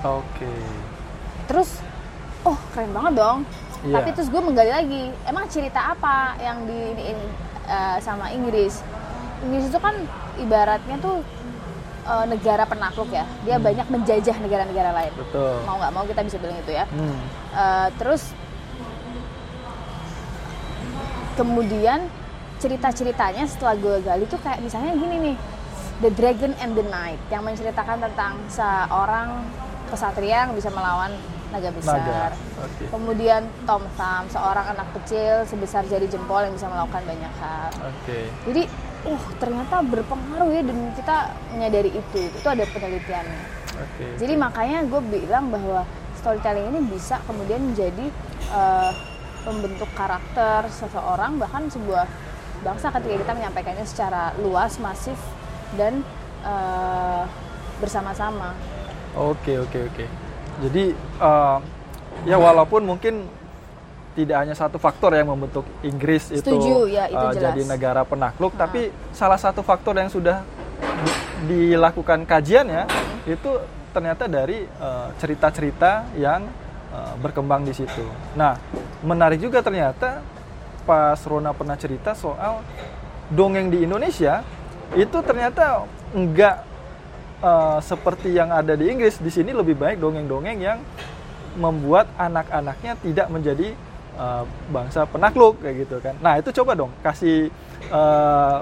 Oke. 0.01 0.49
Terus, 1.45 1.83
oh 2.49 2.57
keren 2.73 2.91
banget 2.97 3.21
dong. 3.21 3.39
Iya. 3.85 4.01
Tapi 4.01 4.09
terus 4.17 4.33
gue 4.33 4.41
menggali 4.41 4.73
lagi, 4.73 5.03
emang 5.29 5.45
cerita 5.53 5.93
apa 5.93 6.41
yang 6.41 6.65
di 6.65 6.79
ini, 6.97 7.03
ini, 7.13 7.27
eh, 7.69 7.97
sama 8.01 8.33
Inggris? 8.33 8.81
Inggris 9.45 9.69
itu 9.69 9.77
kan 9.77 9.93
ibaratnya 10.41 10.97
tuh 11.05 11.21
eh, 12.05 12.27
negara 12.27 12.65
penakluk 12.65 13.09
ya. 13.11 13.25
Dia 13.43 13.57
Hmm. 13.57 13.65
banyak 13.65 13.87
menjajah 13.89 14.37
negara-negara 14.39 14.91
lain. 14.93 15.13
Betul. 15.15 15.55
Mau 15.65 15.77
nggak 15.77 15.93
mau 15.93 16.05
kita 16.05 16.21
bisa 16.23 16.37
bilang 16.37 16.59
itu 16.59 16.73
ya. 16.73 16.85
Hmm, 16.87 17.19
Eh, 17.51 17.89
terus 17.97 18.35
kemudian 21.35 22.07
cerita-ceritanya 22.57 23.45
setelah 23.45 23.75
gue 23.75 23.97
gali 24.01 24.25
tuh 24.25 24.39
kayak 24.39 24.59
misalnya 24.59 24.95
gini 24.95 25.17
nih 25.23 25.37
The 26.01 26.11
Dragon 26.11 26.53
and 26.57 26.75
the 26.75 26.85
Knight 26.85 27.19
yang 27.29 27.43
menceritakan 27.43 27.99
tentang 28.01 28.39
seorang 28.49 29.43
kesatria 29.87 30.47
yang 30.47 30.53
bisa 30.53 30.71
melawan 30.71 31.11
naga 31.51 31.71
besar 31.71 32.03
Naga. 32.03 32.35
Oke. 32.61 32.85
kemudian 32.89 33.47
Tom 33.63 33.87
Thumb 33.95 34.25
seorang 34.27 34.67
anak 34.69 34.91
kecil 34.93 35.43
sebesar 35.45 35.87
jari 35.87 36.07
jempol 36.07 36.43
yang 36.43 36.51
bisa 36.51 36.67
melakukan 36.67 37.03
banyak 37.05 37.33
hal 37.37 37.71
Oke. 37.85 38.27
jadi 38.43 38.63
uh 39.05 39.25
ternyata 39.39 39.85
berpengaruh 39.85 40.51
ya 40.53 40.63
dan 40.65 40.79
kita 40.97 41.17
menyadari 41.53 41.91
itu 41.93 42.19
itu 42.33 42.49
ada 42.49 42.65
penelitiannya 42.69 43.43
Oke. 43.75 44.07
jadi 44.19 44.35
makanya 44.39 44.79
gue 44.87 45.01
bilang 45.13 45.53
bahwa 45.53 45.85
storytelling 46.25 46.73
ini 46.73 46.81
bisa 46.89 47.21
kemudian 47.29 47.61
menjadi 47.61 48.09
eh, 48.49 48.93
pembentuk 49.45 49.93
karakter 49.93 50.65
seseorang 50.73 51.37
bahkan 51.37 51.69
sebuah 51.69 52.09
bangsa 52.65 52.89
ketika 52.97 53.21
kita 53.21 53.33
menyampaikannya 53.37 53.85
secara 53.85 54.33
luas, 54.41 54.81
masif 54.81 55.21
dan 55.77 56.01
eh, 56.41 57.25
bersama-sama. 57.79 58.57
Oke 59.13 59.61
oke 59.61 59.79
oke. 59.93 60.05
Jadi 60.65 60.97
eh, 60.97 61.59
ya 62.25 62.37
walaupun 62.41 62.89
mungkin 62.89 63.29
tidak 64.15 64.37
hanya 64.47 64.55
satu 64.55 64.79
faktor 64.79 65.13
yang 65.13 65.27
membentuk 65.27 65.67
Inggris 65.83 66.31
itu 66.31 66.41
Setuju, 66.41 66.87
ya, 66.87 67.11
itu 67.11 67.27
jelas. 67.35 67.43
jadi 67.51 67.63
negara 67.67 68.03
penakluk, 68.07 68.55
tapi 68.55 68.95
salah 69.11 69.37
satu 69.37 69.61
faktor 69.61 69.99
yang 69.99 70.07
sudah 70.07 70.47
di- 71.03 71.75
dilakukan 71.75 72.23
kajiannya 72.23 72.87
itu 73.27 73.51
ternyata 73.91 74.31
dari 74.31 74.63
eh, 74.65 75.09
cerita-cerita 75.19 76.15
yang 76.15 76.47
eh, 76.95 77.15
berkembang 77.19 77.67
di 77.67 77.75
situ. 77.75 78.07
Nah, 78.39 78.55
menarik 79.03 79.43
juga 79.43 79.61
ternyata 79.61 80.23
pas 80.87 81.19
Rona 81.27 81.51
pernah 81.51 81.75
cerita 81.75 82.15
soal 82.15 82.63
dongeng 83.33 83.73
di 83.73 83.83
Indonesia 83.83 84.45
itu 84.95 85.19
ternyata 85.27 85.91
enggak 86.15 86.63
eh, 87.43 87.79
seperti 87.83 88.31
yang 88.31 88.55
ada 88.55 88.79
di 88.79 88.87
Inggris 88.95 89.19
di 89.19 89.31
sini 89.35 89.51
lebih 89.51 89.75
baik 89.75 89.99
dongeng-dongeng 89.99 90.59
yang 90.63 90.79
membuat 91.55 92.11
anak-anaknya 92.19 92.99
tidak 92.99 93.27
menjadi 93.31 93.75
eh, 94.19 94.45
bangsa 94.71 95.07
penakluk 95.07 95.61
kayak 95.63 95.87
gitu 95.87 95.97
kan 96.01 96.15
nah 96.23 96.39
itu 96.39 96.51
coba 96.51 96.73
dong 96.75 96.93
kasih 97.03 97.51
eh, 97.91 98.59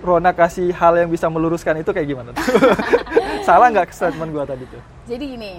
Rona 0.00 0.32
kasih 0.32 0.72
hal 0.72 0.96
yang 0.96 1.12
bisa 1.12 1.28
meluruskan 1.28 1.76
itu 1.76 1.92
kayak 1.92 2.08
gimana 2.08 2.32
tuh? 2.32 2.40
salah 3.46 3.68
nggak 3.68 3.92
statement 3.92 4.32
gua 4.32 4.48
tadi 4.48 4.64
tuh 4.64 4.80
Jadi 5.04 5.24
gini, 5.36 5.54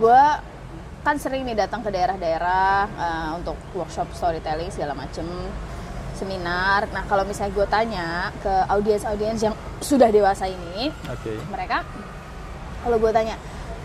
gue 0.00 0.22
kan 1.04 1.14
sering 1.20 1.44
nih 1.46 1.54
datang 1.54 1.84
ke 1.84 1.94
daerah-daerah 1.94 2.90
eh, 2.90 3.30
untuk 3.38 3.54
workshop 3.76 4.10
storytelling 4.16 4.72
segala 4.74 4.98
macem 4.98 5.26
seminar. 6.18 6.90
Nah 6.90 7.06
kalau 7.06 7.22
misalnya 7.22 7.54
gue 7.54 7.66
tanya 7.70 8.06
ke 8.42 8.54
audiens-audiens 8.70 9.40
yang 9.46 9.54
sudah 9.78 10.10
dewasa 10.10 10.50
ini, 10.50 10.90
oke 11.06 11.32
mereka 11.54 11.86
kalau 12.82 12.96
gue 12.98 13.12
tanya 13.14 13.38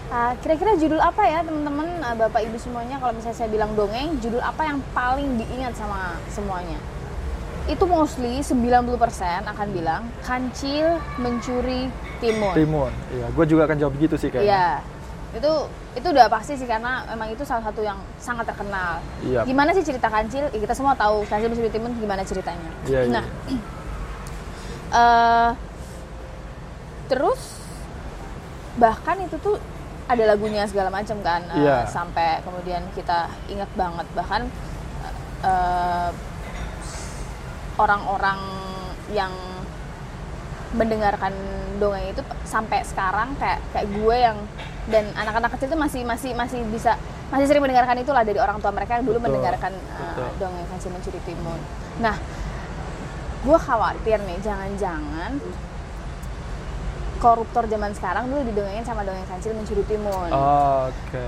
"Ah, 0.09 0.33
kira-kira 0.41 0.73
judul 0.73 0.97
apa 0.97 1.21
ya 1.21 1.45
teman-teman 1.45 2.01
ah, 2.01 2.17
bapak 2.17 2.41
ibu 2.49 2.57
semuanya 2.57 2.97
kalau 2.97 3.13
misalnya 3.13 3.37
saya 3.37 3.49
bilang 3.53 3.77
dongeng 3.77 4.17
judul 4.17 4.41
apa 4.41 4.65
yang 4.65 4.81
paling 4.91 5.37
diingat 5.37 5.77
sama 5.77 6.17
semuanya 6.33 6.81
itu 7.69 7.85
mostly 7.85 8.41
90% 8.41 8.89
akan 9.45 9.67
bilang 9.69 10.09
kancil 10.25 10.97
mencuri 11.21 11.93
timun 12.17 12.57
timun 12.57 12.91
iya 13.13 13.29
gue 13.29 13.45
juga 13.45 13.69
akan 13.69 13.77
jawab 13.77 13.93
gitu 14.01 14.17
sih 14.17 14.33
kayaknya 14.33 14.49
Iya, 14.49 14.69
itu 15.37 15.53
itu 15.93 16.07
udah 16.09 16.25
pasti 16.25 16.57
sih 16.57 16.65
karena 16.65 17.05
memang 17.13 17.29
itu 17.29 17.45
salah 17.45 17.61
satu 17.61 17.85
yang 17.85 18.01
sangat 18.17 18.49
terkenal. 18.49 18.97
Iya. 19.21 19.45
Gimana 19.45 19.69
sih 19.77 19.85
cerita 19.85 20.09
kancil? 20.09 20.49
Ya, 20.49 20.57
kita 20.57 20.73
semua 20.73 20.97
tahu 20.97 21.21
kancil 21.29 21.53
mencuri 21.53 21.69
timun 21.69 21.93
gimana 22.01 22.25
ceritanya. 22.25 22.71
Iya, 22.89 22.99
iya. 23.05 23.13
nah, 23.13 23.25
eh, 25.01 25.49
terus 27.13 27.61
bahkan 28.81 29.21
itu 29.21 29.37
tuh 29.37 29.61
ada 30.09 30.23
lagunya 30.25 30.65
segala 30.65 30.89
macam 30.89 31.21
kan, 31.21 31.45
eh, 31.53 31.61
Iya. 31.61 31.85
sampai 31.85 32.41
kemudian 32.41 32.81
kita 32.97 33.29
ingat 33.45 33.69
banget 33.77 34.09
bahkan 34.17 34.49
eh, 35.39 36.09
orang-orang 37.79 38.39
yang 39.15 39.31
mendengarkan 40.75 41.33
dongeng 41.79 42.11
itu 42.13 42.21
sampai 42.45 42.83
sekarang 42.85 43.33
kayak 43.39 43.57
kayak 43.73 43.87
gue 43.89 44.15
yang 44.19 44.37
dan 44.91 45.05
anak-anak 45.15 45.55
kecil 45.55 45.73
itu 45.73 45.79
masih 45.79 46.01
masih 46.05 46.31
masih 46.35 46.61
bisa 46.69 46.93
masih 47.31 47.45
sering 47.47 47.61
mendengarkan 47.63 47.97
itulah 47.97 48.21
dari 48.25 48.37
orang 48.37 48.57
tua 48.61 48.73
mereka 48.73 48.99
yang 48.99 49.05
dulu 49.07 49.17
Betul, 49.21 49.25
mendengarkan 49.31 49.71
uh, 49.73 50.01
betul. 50.13 50.29
dongeng 50.41 50.65
kancil 50.69 50.89
mencuri 50.91 51.19
timun. 51.25 51.61
Nah, 52.01 52.15
gue 53.45 53.57
khawatir 53.57 54.17
nih 54.27 54.37
jangan-jangan 54.43 55.31
koruptor 57.19 57.67
zaman 57.67 57.91
sekarang 57.91 58.27
dulu 58.27 58.41
didongengin 58.41 58.81
sama 58.81 59.03
dongeng 59.03 59.27
kancil 59.27 59.51
mencuri 59.53 59.83
timun. 59.85 60.31
oke 60.31 61.27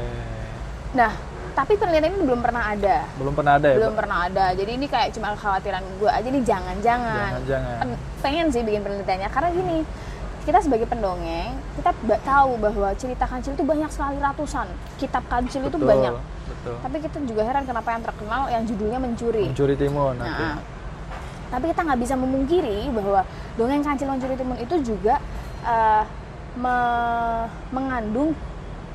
Nah, 0.91 1.11
tapi 1.51 1.75
penelitian 1.75 2.11
ini 2.11 2.23
belum 2.23 2.39
pernah 2.39 2.63
ada. 2.67 3.07
belum 3.15 3.31
pernah 3.31 3.53
ada 3.55 3.67
ya 3.71 3.75
belum 3.79 3.93
Pak? 3.93 3.99
pernah 3.99 4.17
ada. 4.27 4.45
Jadi 4.51 4.71
ini 4.75 4.85
kayak 4.87 5.09
cuma 5.15 5.35
kekhawatiran 5.35 5.83
gue 5.99 6.11
aja 6.11 6.27
nih 6.27 6.43
jangan-jangan. 6.43 7.15
Jangan-jangan. 7.31 7.75
Pen- 7.79 8.01
pengen 8.21 8.45
sih 8.51 8.61
bikin 8.61 8.81
penelitiannya 8.83 9.29
karena 9.29 9.49
gini 9.51 9.77
kita 10.41 10.57
sebagai 10.57 10.89
pendongeng 10.89 11.53
kita 11.77 11.93
tahu 12.21 12.57
bahwa 12.57 12.89
cerita 12.97 13.29
kancil 13.29 13.53
itu 13.53 13.61
banyak 13.61 13.89
sekali 13.93 14.17
ratusan 14.17 14.67
kitab 14.97 15.21
kancil 15.29 15.61
itu 15.61 15.77
banyak 15.77 16.17
betul 16.49 16.75
tapi 16.81 16.97
kita 16.97 17.17
juga 17.23 17.41
heran 17.45 17.61
kenapa 17.61 17.93
yang 17.93 18.01
terkenal 18.01 18.41
yang 18.49 18.63
judulnya 18.65 18.97
mencuri 18.97 19.45
mencuri 19.45 19.77
timun 19.77 20.17
Nah, 20.17 20.57
tapi 21.53 21.69
kita 21.69 21.81
nggak 21.83 21.99
bisa 21.99 22.15
memungkiri 22.17 22.89
bahwa 22.89 23.21
dongeng 23.53 23.85
kancil 23.85 24.09
mencuri 24.09 24.33
timun 24.33 24.57
itu 24.57 24.75
juga 24.81 25.21
eh, 25.63 26.03
me- 26.53 27.45
mengandung 27.71 28.35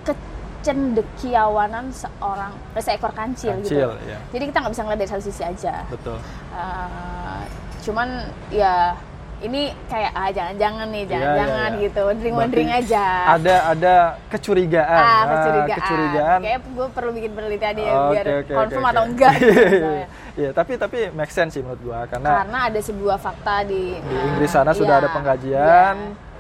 kecendekiawanan 0.03 1.89
seorang 1.89 2.53
eh, 2.75 2.83
seekor 2.83 3.13
kancil, 3.13 3.55
gitu. 3.61 3.79
Kancil, 3.81 3.91
iya. 4.05 4.19
Jadi 4.29 4.45
kita 4.47 4.59
nggak 4.61 4.73
bisa 4.73 4.83
ngeliat 4.83 5.01
dari 5.01 5.11
satu 5.11 5.25
sisi 5.25 5.43
aja. 5.43 5.75
betul 5.87 6.19
Eh, 6.53 7.43
cuman 7.81 8.09
ya 8.49 8.97
ini 9.37 9.69
kayak 9.87 10.11
ah 10.11 10.33
jangan-jangan 10.33 10.89
nih 10.89 11.05
Iya, 11.05 11.11
jangan-jangan 11.13 11.53
iya, 11.69 11.77
iya. 11.77 11.85
gitu 11.85 12.03
drink 12.17 12.35
Berarti 12.35 12.53
drink 12.57 12.71
aja 12.73 13.05
ada 13.29 13.55
ada 13.69 13.95
kecurigaan 14.27 14.97
ah 14.97 15.23
kecurigaan, 15.29 15.77
kecurigaan 15.77 16.39
kayak 16.41 16.59
gue 16.65 16.87
perlu 16.89 17.11
bikin 17.13 17.33
penelitian 17.37 17.75
ya 17.77 17.85
Oke, 17.93 18.09
biar 18.11 18.25
oke, 18.33 18.55
confirm 18.57 18.81
oke, 18.81 18.91
atau 18.91 19.05
enggak 19.05 19.33
gitu, 19.37 19.53
Iya, 19.53 19.69
misalnya. 19.77 20.07
Iya, 20.37 20.51
tapi 20.51 20.73
tapi 20.77 20.99
make 21.13 21.29
sense 21.31 21.53
sih 21.53 21.61
menurut 21.61 21.81
gua 21.81 21.99
karena 22.09 22.31
karena 22.43 22.59
ada 22.65 22.81
sebuah 22.81 23.17
fakta 23.17 23.55
di 23.63 23.83
di 23.95 24.15
eh, 24.17 24.27
Inggris 24.27 24.51
sana 24.51 24.73
sudah 24.73 24.97
iya, 24.97 25.03
ada 25.05 25.09
pengkajian. 25.13 25.97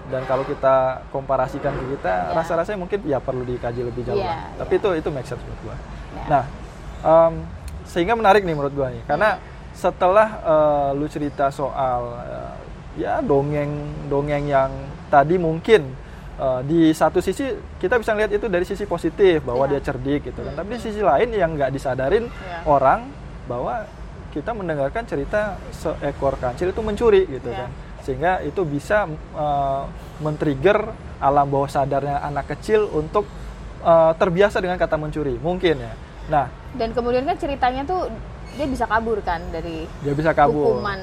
Dan 0.06 0.22
kalau 0.24 0.42
kita 0.42 0.74
komparasikan 1.08 1.72
ke 1.72 1.84
kita 1.94 2.12
Iya. 2.28 2.34
rasa-rasanya 2.34 2.78
mungkin 2.78 2.98
ya 3.02 3.18
perlu 3.18 3.42
dikaji 3.42 3.82
lebih 3.82 4.02
jauh 4.02 4.16
Iya, 4.16 4.26
lah. 4.28 4.38
Tapi 4.56 4.72
iya. 4.72 4.80
itu 4.80 4.88
itu 4.96 5.08
make 5.10 5.24
sense 5.24 5.40
menurut 5.40 5.60
gua. 5.62 5.76
Iya. 5.76 6.24
Nah, 6.26 6.44
em, 7.02 7.32
sehingga 7.84 8.14
menarik 8.14 8.42
nih 8.42 8.54
menurut 8.54 8.72
gua 8.72 8.88
nih 8.88 9.02
karena 9.04 9.38
setelah 9.72 10.28
eh, 10.40 10.90
lu 10.94 11.06
cerita 11.06 11.50
soal 11.50 12.02
eh, 12.22 12.54
ya 12.96 13.20
dongeng 13.20 13.70
dongeng 14.06 14.44
yang 14.44 14.70
tadi 15.06 15.36
mungkin 15.36 15.84
eh, 16.36 16.60
di 16.62 16.90
satu 16.90 17.18
sisi 17.18 17.50
kita 17.76 17.96
bisa 17.96 18.12
lihat 18.12 18.30
itu 18.30 18.46
dari 18.46 18.62
sisi 18.62 18.84
positif 18.84 19.42
bahwa 19.42 19.66
Iya. 19.66 19.76
dia 19.76 19.80
cerdik 19.84 20.20
gitu 20.24 20.40
kan. 20.40 20.54
Tapi 20.54 20.68
di 20.70 20.80
sisi 20.80 21.00
lain 21.00 21.28
yang 21.30 21.54
nggak 21.54 21.70
disadarin 21.70 22.26
Iya. 22.26 22.62
orang 22.64 23.10
bahwa 23.46 23.86
kita 24.30 24.52
mendengarkan 24.52 25.02
cerita 25.02 25.56
seekor 25.72 26.36
kancil 26.36 26.68
itu 26.68 26.80
mencuri 26.80 27.24
gitu 27.26 27.48
Iya. 27.48 27.64
kan 27.64 27.70
sehingga 28.06 28.38
itu 28.40 28.62
bisa 28.62 29.04
uh, 29.34 29.82
men-trigger 30.18 30.78
alam 31.18 31.50
bawah 31.50 31.66
sadarnya 31.66 32.22
anak 32.22 32.54
kecil 32.54 32.86
untuk 32.88 33.26
uh, 33.82 34.14
terbiasa 34.14 34.62
dengan 34.62 34.78
kata 34.78 34.94
mencuri 34.94 35.34
mungkin 35.36 35.76
ya 35.76 35.92
nah 36.26 36.46
dan 36.74 36.94
kemudian 36.94 37.26
kan 37.26 37.34
ceritanya 37.34 37.82
tuh 37.82 38.06
dia 38.54 38.64
bisa 38.64 38.86
kabur 38.86 39.18
kan 39.20 39.42
dari 39.50 39.90
dia 40.00 40.14
bisa 40.14 40.30
kabur 40.30 40.78
hukuman 40.78 41.00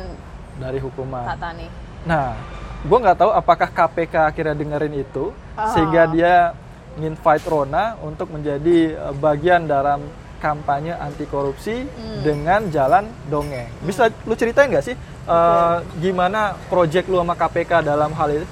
dari 0.56 0.80
hukuman 0.80 1.28
kata 1.28 1.50
nih 1.54 1.70
nah 2.04 2.32
gue 2.80 2.98
nggak 2.98 3.18
tahu 3.18 3.32
apakah 3.32 3.70
KPK 3.70 4.14
akhirnya 4.26 4.56
dengerin 4.56 4.96
itu 4.98 5.36
Ah. 5.54 5.70
sehingga 5.70 6.10
dia 6.10 6.58
nginvite 6.94 7.46
Rona 7.46 7.94
untuk 8.02 8.30
menjadi 8.30 8.98
uh, 8.98 9.14
bagian 9.14 9.70
dalam 9.70 10.02
kampanye 10.38 10.92
anti 10.92 11.24
korupsi 11.24 11.86
Hmm. 11.86 12.20
dengan 12.20 12.68
jalan 12.68 13.06
dongeng. 13.30 13.70
Bisa 13.80 14.12
lu 14.26 14.34
ceritain 14.34 14.68
nggak 14.68 14.84
sih 14.84 14.98
uh, 15.28 15.84
gimana 16.00 16.58
project 16.68 17.08
lu 17.08 17.20
sama 17.22 17.36
KPK 17.36 17.84
dalam 17.86 18.12
hal 18.16 18.30
itu? 18.42 18.48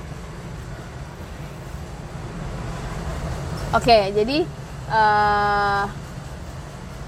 Oke, 3.71 4.11
jadi 4.11 4.43
eh, 4.91 5.83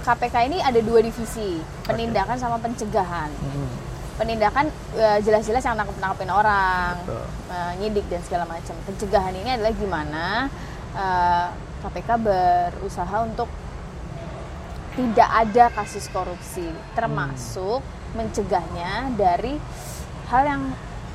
KPK 0.08 0.36
ini 0.48 0.64
ada 0.64 0.80
dua 0.80 1.04
divisi, 1.04 1.60
penindakan 1.84 2.40
sama 2.40 2.56
pencegahan. 2.56 3.28
Hmm, 3.28 3.72
Penindakan 4.16 4.72
eh, 4.96 5.20
jelas-jelas 5.28 5.60
yang 5.60 5.76
nangkep 5.76 6.00
nangkepin 6.00 6.32
orang, 6.32 6.96
Betul. 7.04 7.26
eh, 7.52 7.72
nyidik 7.84 8.08
dan 8.08 8.24
segala 8.24 8.48
macam. 8.48 8.80
Pencegahan 8.88 9.36
ini 9.36 9.60
adalah 9.60 9.74
gimana 9.76 10.26
eh, 10.96 11.48
KPK 11.84 12.10
berusaha 12.24 13.16
untuk 13.28 13.52
tidak 14.96 15.30
ada 15.36 15.68
kasus 15.68 16.08
korupsi, 16.16 16.64
termasuk 16.96 17.84
mencegahnya 18.14 19.14
dari 19.14 19.58
hal 20.28 20.44
yang 20.44 20.62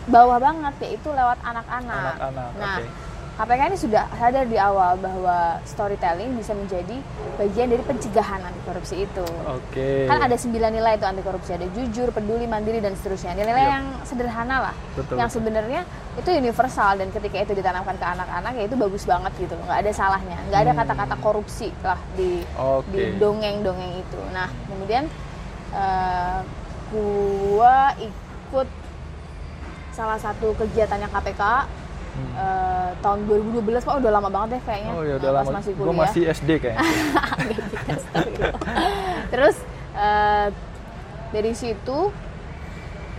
bawah 0.07 0.39
banget 0.39 0.75
yaitu 0.83 1.09
lewat 1.11 1.39
anak-anak. 1.43 2.17
Anak-anak, 2.17 2.51
Nah, 2.57 2.79
oke. 2.79 3.07
KPK 3.39 3.71
ini 3.71 3.79
sudah 3.79 4.11
sadar 4.19 4.51
di 4.51 4.59
awal 4.59 4.99
bahwa 4.99 5.63
storytelling 5.63 6.35
bisa 6.35 6.59
menjadi 6.59 6.99
bagian 7.39 7.71
dari 7.71 7.87
pencegahan 7.87 8.43
anti 8.43 8.59
korupsi 8.67 9.07
itu. 9.07 9.23
Oke. 9.47 10.11
Kan 10.11 10.19
ada 10.19 10.35
sembilan 10.35 10.75
nilai 10.75 10.99
itu 10.99 11.07
anti 11.07 11.23
korupsi, 11.23 11.55
ada 11.55 11.71
jujur, 11.71 12.11
peduli, 12.11 12.51
mandiri 12.51 12.83
dan 12.83 12.99
seterusnya. 12.99 13.39
Nilai 13.39 13.55
Yap. 13.55 13.71
yang 13.71 13.85
sederhana 14.03 14.57
lah, 14.59 14.75
Betul, 14.99 15.23
yang 15.23 15.31
betul. 15.31 15.39
sebenarnya 15.39 15.81
itu 16.19 16.29
universal 16.35 16.99
dan 16.99 17.15
ketika 17.15 17.37
itu 17.39 17.53
ditanamkan 17.55 17.95
ke 17.95 18.07
anak-anak 18.11 18.53
ya 18.59 18.65
itu 18.67 18.75
bagus 18.75 19.07
banget 19.07 19.31
gitu, 19.39 19.55
nggak 19.55 19.79
ada 19.87 19.93
salahnya, 19.95 20.39
nggak 20.51 20.59
ada 20.59 20.73
Hmm. 20.75 20.81
kata-kata 20.83 21.15
korupsi 21.23 21.71
lah 21.87 22.01
di 22.19 22.43
Oke. 22.59 22.91
di 22.91 23.23
dongeng-dongeng 23.23 24.03
itu. 24.03 24.19
Nah 24.35 24.51
kemudian 24.67 25.07
eh, 25.71 26.39
gua 26.89 27.93
ikut 27.95 28.67
salah 29.91 30.17
satu 30.17 30.55
kegiatannya 30.55 31.07
KPK 31.07 31.43
Hmm. 32.11 32.35
eh, 32.35 32.91
tahun 32.99 33.19
2012 33.31 33.63
pak 33.79 33.95
udah 33.95 34.11
lama 34.11 34.27
banget 34.27 34.49
deh 34.53 34.61
kayaknya 34.67 34.91
Oh 34.91 35.03
ya 35.03 35.15
udah 35.17 35.31
pas 35.31 35.39
lama. 35.45 35.51
masih 35.55 35.71
Gue 35.71 35.79
kuliah 35.85 35.99
masih 36.03 36.23
SD 36.27 36.51
kayaknya. 36.59 36.83
terus 39.29 39.57
eh, 39.95 40.47
dari 41.31 41.53
situ 41.53 41.99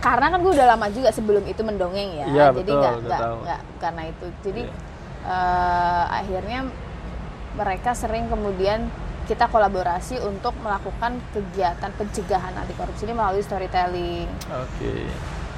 karena 0.00 0.26
kan 0.28 0.38
gue 0.40 0.50
udah 0.50 0.68
lama 0.68 0.86
juga 0.88 1.08
sebelum 1.12 1.44
itu 1.44 1.60
mendongeng 1.60 2.08
ya 2.14 2.24
Iya, 2.26 2.44
jadi 2.54 2.70
nggak 2.72 2.94
nggak 3.38 3.60
karena 3.78 4.02
itu 4.06 4.26
jadi 4.42 4.62
Iya. 4.64 4.74
eh, 5.24 6.04
akhirnya 6.14 6.58
mereka 7.52 7.90
sering 7.92 8.26
kemudian 8.26 8.88
kita 9.30 9.46
kolaborasi 9.46 10.18
untuk 10.26 10.58
melakukan 10.58 11.22
kegiatan 11.30 11.94
pencegahan 11.94 12.50
anti 12.50 12.74
korupsi 12.74 13.06
ini 13.06 13.14
melalui 13.14 13.46
storytelling 13.46 14.26
Oke. 14.50 15.06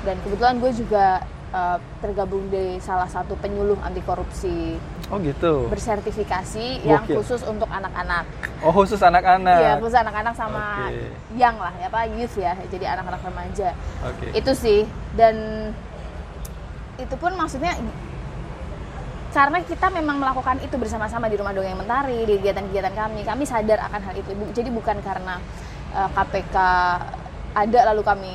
dan 0.04 0.20
kebetulan 0.20 0.60
gue 0.60 0.72
juga 0.76 1.24
eh, 1.56 1.78
tergabung 2.04 2.52
di 2.52 2.76
salah 2.84 3.08
satu 3.08 3.32
penyuluh 3.40 3.80
anti 3.80 4.04
korupsi 4.04 4.76
Oh 5.08 5.20
gitu. 5.20 5.68
bersertifikasi 5.68 6.88
yang 6.88 7.04
khusus 7.04 7.44
untuk 7.44 7.68
anak-anak. 7.68 8.24
Oh 8.64 8.72
khusus 8.72 8.96
anak-anak. 8.96 9.60
Iya, 9.60 9.72
khusus 9.76 9.96
anak-anak 10.00 10.32
sama 10.32 10.88
Oke. 10.88 11.12
young 11.36 11.60
lah, 11.60 11.68
ya 11.76 11.92
apa 11.92 12.08
youth 12.08 12.32
ya, 12.40 12.56
jadi 12.72 12.96
anak-anak 12.96 13.20
remaja. 13.20 13.76
Oke. 14.08 14.32
Itu 14.32 14.56
sih 14.56 14.88
dan 15.12 15.36
itu 16.96 17.12
pun 17.20 17.36
maksudnya 17.36 17.76
karena 19.32 19.58
kita 19.64 19.88
memang 19.88 20.20
melakukan 20.20 20.60
itu 20.60 20.76
bersama-sama 20.76 21.24
di 21.32 21.40
rumah 21.40 21.56
dongeng 21.56 21.80
mentari 21.80 22.28
di 22.28 22.36
kegiatan-kegiatan 22.36 22.92
kami 22.92 23.20
kami 23.24 23.44
sadar 23.48 23.80
akan 23.88 24.00
hal 24.04 24.14
itu 24.20 24.30
jadi 24.52 24.68
bukan 24.68 25.00
karena 25.00 25.40
uh, 25.96 26.08
KPK 26.12 26.56
ada 27.56 27.80
lalu 27.92 28.02
kami 28.04 28.34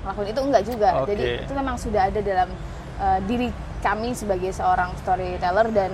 melakukan 0.00 0.28
itu 0.32 0.40
enggak 0.40 0.62
juga 0.64 0.88
Oke. 1.04 1.12
jadi 1.12 1.44
itu 1.44 1.52
memang 1.52 1.76
sudah 1.76 2.08
ada 2.08 2.20
dalam 2.24 2.48
uh, 2.96 3.20
diri 3.28 3.52
kami 3.84 4.16
sebagai 4.16 4.48
seorang 4.56 4.96
storyteller 5.04 5.68
dan 5.76 5.92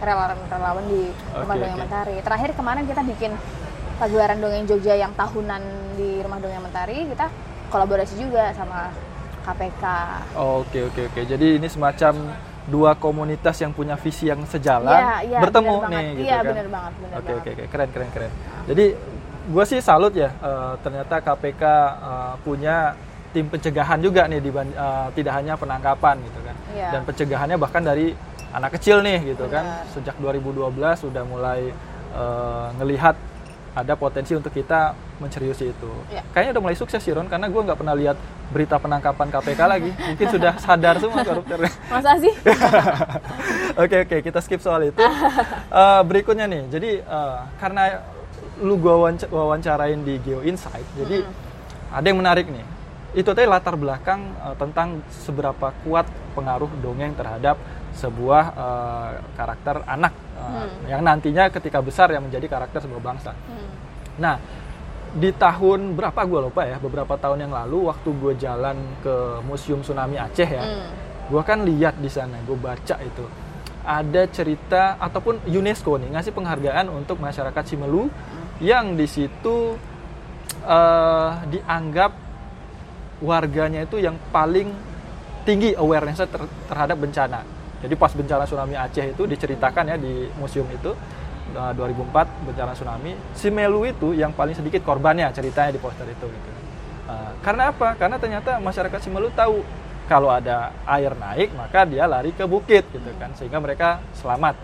relawan-relawan 0.00 0.84
di 0.88 1.12
rumah 1.36 1.56
dongeng 1.56 1.76
oke. 1.76 1.84
mentari 1.84 2.16
terakhir 2.24 2.50
kemarin 2.56 2.84
kita 2.88 3.04
bikin 3.04 3.32
pagelaran 4.00 4.40
dongeng 4.40 4.64
Jogja 4.64 4.96
yang 4.96 5.12
tahunan 5.12 5.60
di 6.00 6.24
rumah 6.24 6.40
dongeng 6.40 6.64
mentari 6.64 7.04
kita 7.04 7.28
kolaborasi 7.68 8.16
juga 8.16 8.48
sama 8.56 8.88
KPK 9.44 9.84
Oke 10.40 10.88
oke 10.88 11.00
oke. 11.12 11.20
Jadi 11.28 11.60
ini 11.60 11.68
semacam 11.68 12.32
dua 12.66 12.94
komunitas 12.94 13.56
yang 13.56 13.70
punya 13.70 13.92
visi 13.94 14.24
yang 14.24 14.40
sejalan 14.44 14.88
Iya, 14.90 15.16
iya, 15.22 15.38
bertemu 15.38 15.74
bener 15.74 15.84
nih 15.84 15.92
banget. 15.94 16.14
gitu 16.14 16.24
Iya, 16.24 16.34
kan. 16.34 16.44
bener 16.46 16.66
banget, 16.68 16.92
bener 16.96 17.14
Oke 17.14 17.32
oke 17.34 17.50
oke 17.50 17.64
keren 17.68 17.88
keren 17.90 18.10
keren. 18.10 18.32
Jadi 18.64 18.84
gue 19.44 19.64
sih 19.64 19.80
salut 19.80 20.12
ya 20.12 20.30
eh, 20.32 20.72
ternyata 20.80 21.14
KPK 21.18 21.62
eh, 21.62 22.34
punya 22.40 22.76
tim 23.30 23.46
pencegahan 23.46 23.98
juga 23.98 24.24
nih 24.24 24.40
diban- 24.40 24.72
eh, 24.74 25.08
tidak 25.12 25.32
hanya 25.34 25.54
penangkapan 25.54 26.16
gitu 26.22 26.40
kan. 26.40 26.56
Iya. 26.70 26.88
Dan 26.90 27.00
pencegahannya 27.04 27.56
bahkan 27.58 27.82
dari 27.82 28.16
anak 28.50 28.70
kecil 28.72 29.00
nih 29.00 29.18
gitu 29.28 29.44
kan. 29.46 29.64
Benar. 29.64 29.92
Sejak 29.92 30.16
2012 30.16 30.72
sudah 30.98 31.22
mulai 31.22 31.68
eh, 32.12 32.66
ngelihat 32.74 33.16
ada 33.74 33.98
potensi 33.98 34.38
untuk 34.38 34.54
kita 34.54 34.94
menceriusi 35.18 35.74
itu. 35.74 35.90
Iya. 36.06 36.22
Kayaknya 36.30 36.50
udah 36.54 36.62
mulai 36.62 36.78
sukses 36.78 37.02
sih 37.02 37.10
Ron 37.10 37.26
karena 37.26 37.50
gue 37.50 37.58
nggak 37.58 37.78
pernah 37.78 37.94
lihat 37.98 38.14
berita 38.54 38.78
penangkapan 38.78 39.34
KPK 39.34 39.60
lagi. 39.66 39.90
Mungkin 39.90 40.26
sudah 40.30 40.52
sadar 40.62 41.02
semua 41.02 41.26
koruptornya. 41.26 41.72
masa 41.92 42.14
sih 42.22 42.30
Oke 43.82 44.06
oke 44.06 44.16
kita 44.22 44.38
skip 44.38 44.62
soal 44.62 44.94
itu. 44.94 45.02
Eh, 45.02 46.02
berikutnya 46.06 46.46
nih, 46.46 46.62
jadi 46.70 46.90
eh, 47.02 47.38
karena 47.58 47.98
lu 48.62 48.78
wawanc- 48.78 49.26
wawancarain 49.26 49.98
di 50.06 50.22
Geo 50.22 50.46
Insight, 50.46 50.86
jadi 50.94 51.26
ada 51.90 52.06
yang 52.06 52.22
menarik 52.22 52.46
nih. 52.46 52.62
Itu 53.14 53.34
tadi 53.34 53.50
latar 53.50 53.74
belakang 53.74 54.22
eh, 54.38 54.54
tentang 54.54 55.02
seberapa 55.26 55.74
kuat 55.82 56.06
pengaruh 56.38 56.70
dongeng 56.78 57.18
terhadap 57.18 57.58
sebuah 57.94 58.44
eh, 58.54 59.10
karakter 59.38 59.86
anak 59.86 60.12
eh, 60.38 60.90
yang 60.90 61.00
nantinya 61.06 61.48
ketika 61.48 61.78
besar 61.80 62.10
yang 62.10 62.26
menjadi 62.26 62.46
karakter 62.50 62.82
sebuah 62.82 63.02
bangsa. 63.02 63.32
Hmm. 63.32 63.68
Nah, 64.18 64.36
di 65.14 65.30
tahun 65.30 65.94
berapa 65.94 66.26
gue 66.26 66.40
lupa 66.50 66.66
ya, 66.66 66.82
beberapa 66.82 67.14
tahun 67.14 67.46
yang 67.46 67.52
lalu 67.54 67.86
waktu 67.86 68.08
gue 68.18 68.34
jalan 68.34 68.76
ke 68.98 69.14
Museum 69.46 69.80
Tsunami 69.86 70.18
Aceh 70.18 70.46
ya, 70.46 70.62
Hmm. 70.66 70.90
gue 71.30 71.42
kan 71.46 71.62
lihat 71.62 71.94
di 72.02 72.10
sana, 72.10 72.38
gue 72.42 72.58
baca 72.58 72.98
itu 72.98 73.24
ada 73.84 74.24
cerita 74.32 74.96
ataupun 74.96 75.44
UNESCO 75.44 76.00
nih 76.00 76.16
ngasih 76.16 76.32
penghargaan 76.32 76.88
untuk 76.88 77.20
masyarakat 77.20 77.62
Simelu 77.68 78.08
yang 78.58 78.96
di 78.96 79.04
situ 79.04 79.76
eh, 80.64 81.30
dianggap 81.52 82.10
warganya 83.22 83.84
itu 83.84 84.00
yang 84.00 84.16
paling 84.32 84.72
tinggi 85.44 85.76
awareness 85.76 86.24
terhadap 86.68 86.96
bencana. 86.96 87.44
Jadi 87.84 88.00
pas 88.00 88.08
bencana 88.16 88.48
tsunami 88.48 88.74
Aceh 88.80 89.12
itu 89.12 89.22
diceritakan 89.28 89.92
ya 89.92 89.96
di 90.00 90.32
museum 90.40 90.64
itu 90.72 90.96
eh, 91.52 91.72
2004 91.76 92.48
bencana 92.48 92.72
tsunami, 92.72 93.12
Simelu 93.36 93.84
itu 93.84 94.16
yang 94.16 94.32
paling 94.32 94.56
sedikit 94.56 94.80
korbannya 94.80 95.28
ceritanya 95.36 95.76
di 95.76 95.80
poster 95.80 96.08
itu 96.08 96.24
gitu. 96.24 96.50
Eh, 97.12 97.30
karena 97.44 97.68
apa? 97.76 97.92
Karena 98.00 98.16
ternyata 98.16 98.56
masyarakat 98.56 98.96
Simelu 99.04 99.28
tahu 99.36 99.60
kalau 100.08 100.32
ada 100.32 100.72
air 100.88 101.12
naik 101.12 101.52
maka 101.56 101.84
dia 101.84 102.04
lari 102.08 102.32
ke 102.32 102.44
bukit 102.48 102.88
gitu 102.88 103.08
kan 103.20 103.36
sehingga 103.36 103.60
mereka 103.60 104.00
selamat. 104.16 104.56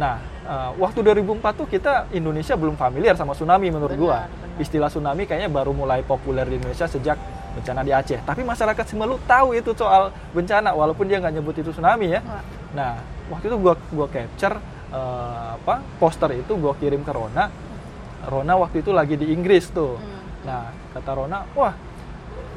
Nah, 0.00 0.16
eh, 0.48 0.70
waktu 0.80 1.04
2004 1.04 1.52
tuh 1.52 1.68
kita 1.68 2.08
Indonesia 2.16 2.56
belum 2.56 2.80
familiar 2.80 3.12
sama 3.12 3.36
tsunami 3.36 3.68
menurut 3.68 3.92
Benar, 3.92 4.00
gua. 4.00 4.20
benar. 4.24 4.56
Istilah 4.64 4.88
tsunami 4.88 5.28
kayaknya 5.28 5.52
baru 5.52 5.76
mulai 5.76 6.00
populer 6.00 6.48
di 6.48 6.56
Indonesia 6.56 6.88
sejak 6.88 7.20
bencana 7.58 7.82
di 7.82 7.90
Aceh. 7.90 8.22
Tapi 8.22 8.46
masyarakat 8.46 8.84
Simelu 8.86 9.18
tahu 9.26 9.58
itu 9.58 9.74
soal 9.74 10.14
bencana 10.30 10.70
walaupun 10.72 11.10
dia 11.10 11.18
nggak 11.18 11.34
nyebut 11.34 11.54
itu 11.58 11.74
tsunami 11.74 12.14
ya. 12.14 12.20
Wah. 12.22 12.42
Nah, 12.72 12.92
waktu 13.34 13.50
itu 13.50 13.56
gua 13.58 13.74
gua 13.90 14.06
capture 14.06 14.56
eh, 14.94 15.46
apa 15.58 15.82
poster 15.98 16.38
itu 16.38 16.54
gua 16.54 16.78
kirim 16.78 17.02
ke 17.02 17.10
Rona. 17.10 17.50
Rona 18.30 18.54
waktu 18.60 18.86
itu 18.86 18.94
lagi 18.94 19.18
di 19.18 19.34
Inggris 19.34 19.68
tuh. 19.74 19.98
Hmm. 19.98 20.46
Nah, 20.46 20.62
kata 20.94 21.10
Rona, 21.18 21.42
wah 21.58 21.74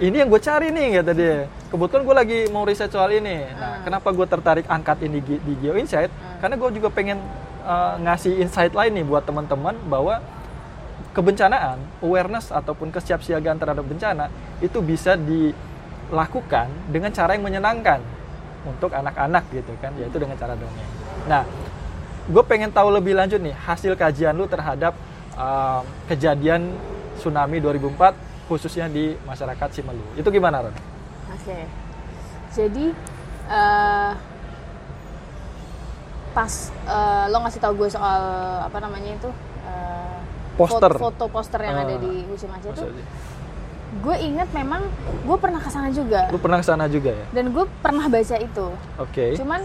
ini 0.02 0.18
yang 0.18 0.34
gue 0.34 0.42
cari 0.42 0.74
nih 0.74 1.04
kata 1.04 1.12
dia. 1.14 1.46
Kebetulan 1.70 2.02
gue 2.02 2.16
lagi 2.16 2.40
mau 2.50 2.66
riset 2.66 2.90
soal 2.90 3.14
ini. 3.14 3.46
Nah, 3.54 3.78
Hmm. 3.78 3.84
kenapa 3.86 4.10
gue 4.10 4.26
tertarik 4.26 4.66
angkat 4.66 4.98
ini 5.06 5.22
di, 5.22 5.38
di 5.38 5.54
Geo 5.62 5.78
Insight? 5.78 6.10
Karena 6.42 6.58
gue 6.58 6.70
juga 6.74 6.90
pengen 6.90 7.22
eh, 7.62 7.94
ngasih 8.02 8.42
insight 8.42 8.74
lain 8.74 8.98
nih 8.98 9.06
buat 9.06 9.22
teman-teman 9.22 9.78
bahwa 9.86 10.18
kebencanaan, 11.12 11.82
awareness 12.06 12.54
ataupun 12.54 12.94
kesiapsiagaan 12.94 13.58
terhadap 13.58 13.86
bencana 13.86 14.30
itu 14.62 14.80
bisa 14.80 15.18
dilakukan 15.18 16.70
dengan 16.90 17.10
cara 17.12 17.34
yang 17.36 17.44
menyenangkan 17.46 18.00
untuk 18.66 18.94
anak-anak 18.94 19.44
gitu 19.50 19.74
kan, 19.82 19.92
yaitu 19.98 20.22
dengan 20.22 20.38
cara 20.38 20.54
dongeng. 20.54 20.90
Nah, 21.26 21.44
gue 22.30 22.44
pengen 22.46 22.70
tahu 22.70 22.94
lebih 22.94 23.18
lanjut 23.18 23.42
nih 23.42 23.54
hasil 23.54 23.98
kajian 23.98 24.38
lu 24.38 24.46
terhadap 24.46 24.94
eh, 25.34 25.82
kejadian 26.08 26.74
tsunami 27.18 27.58
2004 27.62 28.50
khususnya 28.50 28.86
di 28.92 29.16
masyarakat 29.26 29.70
Simelu. 29.72 30.04
Itu 30.20 30.30
gimana, 30.30 30.66
Ron? 30.66 30.76
Oke. 31.34 31.60
Jadi 32.52 32.86
eh, 33.50 34.12
pas 36.32 36.54
eh, 36.88 37.26
lo 37.32 37.38
ngasih 37.44 37.62
tahu 37.64 37.74
gue 37.86 37.90
soal 37.92 38.22
apa 38.64 38.78
namanya 38.80 39.12
itu 39.16 39.30
eh, 39.68 40.20
Poster. 40.54 40.92
foto, 40.92 41.02
foto 41.02 41.26
poster 41.28 41.62
yang 41.62 41.76
Ah. 41.76 41.84
ada 41.84 41.96
di 41.98 42.24
Museum 42.24 42.52
Aceh 42.52 42.68
itu, 42.68 42.84
Maksudnya. 42.84 43.06
gue 43.94 44.16
inget 44.22 44.50
memang 44.52 44.82
gue 45.22 45.38
pernah 45.38 45.58
ke 45.58 45.68
sana 45.68 45.90
juga 45.90 46.28
Lu 46.28 46.38
pernah 46.38 46.58
ke 46.58 46.66
sana 46.66 46.86
juga 46.86 47.12
ya? 47.12 47.26
dan 47.32 47.46
gue 47.50 47.66
pernah 47.78 48.06
baca 48.06 48.36
itu. 48.38 48.68
Oke. 48.98 49.26
Cuman 49.36 49.62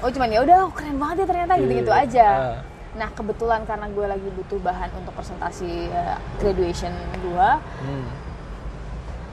oh 0.00 0.10
cuman 0.10 0.28
ya 0.28 0.40
udah 0.40 0.56
keren 0.70 0.96
banget 0.96 1.16
ya 1.18 1.26
ternyata 1.26 1.52
gitu-gitu 1.58 1.88
Iya. 1.90 2.04
aja. 2.04 2.28
Ah. 2.28 2.56
Nah 2.94 3.08
kebetulan 3.10 3.60
karena 3.62 3.86
gue 3.86 4.06
lagi 4.06 4.28
butuh 4.30 4.60
bahan 4.60 4.90
untuk 4.94 5.12
presentasi 5.12 5.66
eh, 5.86 6.16
graduation 6.38 6.92
gue, 7.18 7.48
Hmm. 7.80 8.06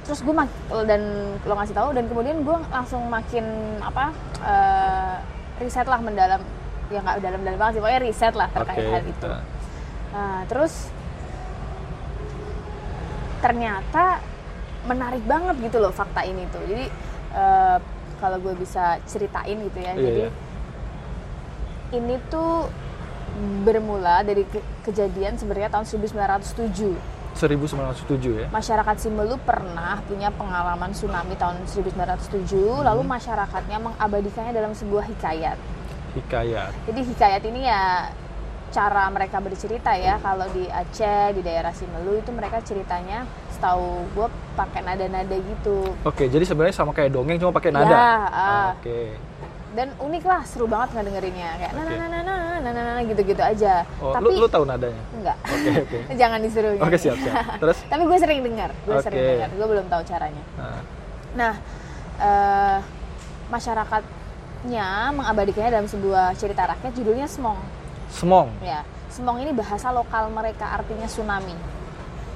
terus 0.02 0.20
gue 0.20 0.34
dan 0.84 1.02
lo 1.40 1.54
ngasih 1.54 1.72
tahu 1.74 1.90
dan 1.92 2.04
kemudian 2.06 2.42
gue 2.42 2.58
langsung 2.68 3.06
makin 3.08 3.46
apa 3.80 4.10
eh, 4.42 5.16
riset 5.58 5.86
lah 5.86 6.00
mendalam 6.00 6.42
ya 6.90 7.00
nggak 7.00 7.22
dalam-dalam 7.22 7.56
banget 7.56 7.74
sih 7.74 7.80
pokoknya 7.80 8.02
riset 8.02 8.34
lah 8.34 8.50
terkait 8.50 8.82
Oke. 8.82 8.92
hal 8.92 9.04
itu 9.06 9.28
Ah. 9.30 9.42
Nah, 10.12 10.44
terus 10.44 10.92
ternyata 13.40 14.22
menarik 14.84 15.24
banget 15.24 15.56
gitu 15.62 15.78
loh 15.78 15.90
fakta 15.90 16.22
ini 16.22 16.46
tuh 16.48 16.62
jadi 16.64 16.86
eh, 17.32 17.78
kalau 18.18 18.38
gue 18.38 18.54
bisa 18.56 19.02
ceritain 19.04 19.58
gitu 19.58 19.78
ya 19.78 19.94
Iya, 19.94 19.98
jadi 19.98 20.22
iya. 20.22 20.30
ini 21.96 22.16
tuh 22.28 22.70
bermula 23.64 24.22
dari 24.22 24.44
ke- 24.44 24.62
kejadian 24.84 25.38
sebenarnya 25.38 25.72
tahun 25.72 25.86
1907 25.88 26.94
1907 27.32 28.12
ya. 28.36 28.48
masyarakat 28.52 28.96
Simelu 29.00 29.40
pernah 29.40 30.04
punya 30.04 30.30
pengalaman 30.30 30.92
tsunami 30.92 31.34
tahun 31.34 31.64
1907 31.64 32.52
lalu 32.84 33.02
masyarakatnya 33.02 33.78
mengabadikannya 33.80 34.52
dalam 34.52 34.76
sebuah 34.76 35.08
hikayat 35.08 35.58
Hikayat. 36.12 36.76
jadi 36.86 37.02
hikayat 37.02 37.44
ini 37.48 37.62
ya 37.64 38.12
cara 38.72 39.04
mereka 39.08 39.38
bercerita 39.38 39.92
ya 39.94 40.16
kalau 40.18 40.48
di 40.50 40.64
Aceh 40.66 41.36
di 41.36 41.42
daerah 41.42 41.70
Simelu 41.70 42.18
itu 42.18 42.32
mereka 42.32 42.60
ceritanya 42.60 43.28
setahu 43.52 44.08
gue 44.10 44.28
pakai 44.56 44.82
nada-nada 44.82 45.36
gitu 45.36 45.92
Oke, 46.02 46.26
jadi 46.26 46.42
sebenarnya 46.42 46.74
sama 46.74 46.92
kayak 46.92 47.12
dongeng 47.12 47.36
cuma 47.36 47.52
pakai 47.52 47.70
nada. 47.70 47.92
Ya, 47.92 48.08
ah. 48.26 48.68
Oke. 48.74 49.16
dan 49.72 49.88
unik 49.96 50.24
lah 50.24 50.44
seru 50.44 50.68
banget 50.68 50.92
ngedengerinnya 50.96 51.48
kayak 51.56 51.72
Oke. 51.72 51.80
na 51.80 51.96
na 51.96 52.08
na 52.08 52.20
na 52.20 52.36
na 52.60 52.70
na 52.70 52.82
na 52.92 53.02
gitu-gitu 53.04 53.40
aja 53.40 53.88
Oh, 54.00 54.12
tapi 54.12 54.28
lu 54.30 54.44
lu 54.44 54.48
tahu 54.48 54.64
nadanya? 54.64 55.00
enggak 55.16 55.38
Oke, 55.44 55.70
oke. 55.84 55.98
jangan 56.20 56.40
disuruh 56.40 56.72
Oke, 56.76 56.96
siap, 56.96 57.16
siap. 57.16 57.36
Terus 57.56 57.78
tapi 57.92 58.04
gue 58.04 58.18
sering 58.20 58.40
dengar 58.42 58.72
gue 58.84 58.96
sering 59.00 59.20
Oke. 59.20 59.32
dengar 59.36 59.50
gue 59.52 59.68
belum 59.68 59.86
tahu 59.88 60.02
caranya 60.04 60.44
nah, 60.56 60.80
Nah, 61.32 61.54
eh, 62.20 62.78
masyarakatnya 63.48 64.88
mengabadikannya 65.12 65.72
dalam 65.72 65.88
sebuah 65.88 66.36
cerita 66.36 66.68
rakyat 66.68 66.92
judulnya 66.92 67.28
Semong. 67.28 67.60
Semong. 68.12 68.52
Ya, 68.62 68.84
Semong 69.08 69.40
ini 69.40 69.52
bahasa 69.52 69.90
lokal 69.90 70.28
mereka 70.30 70.72
artinya 70.72 71.04
tsunami. 71.04 71.52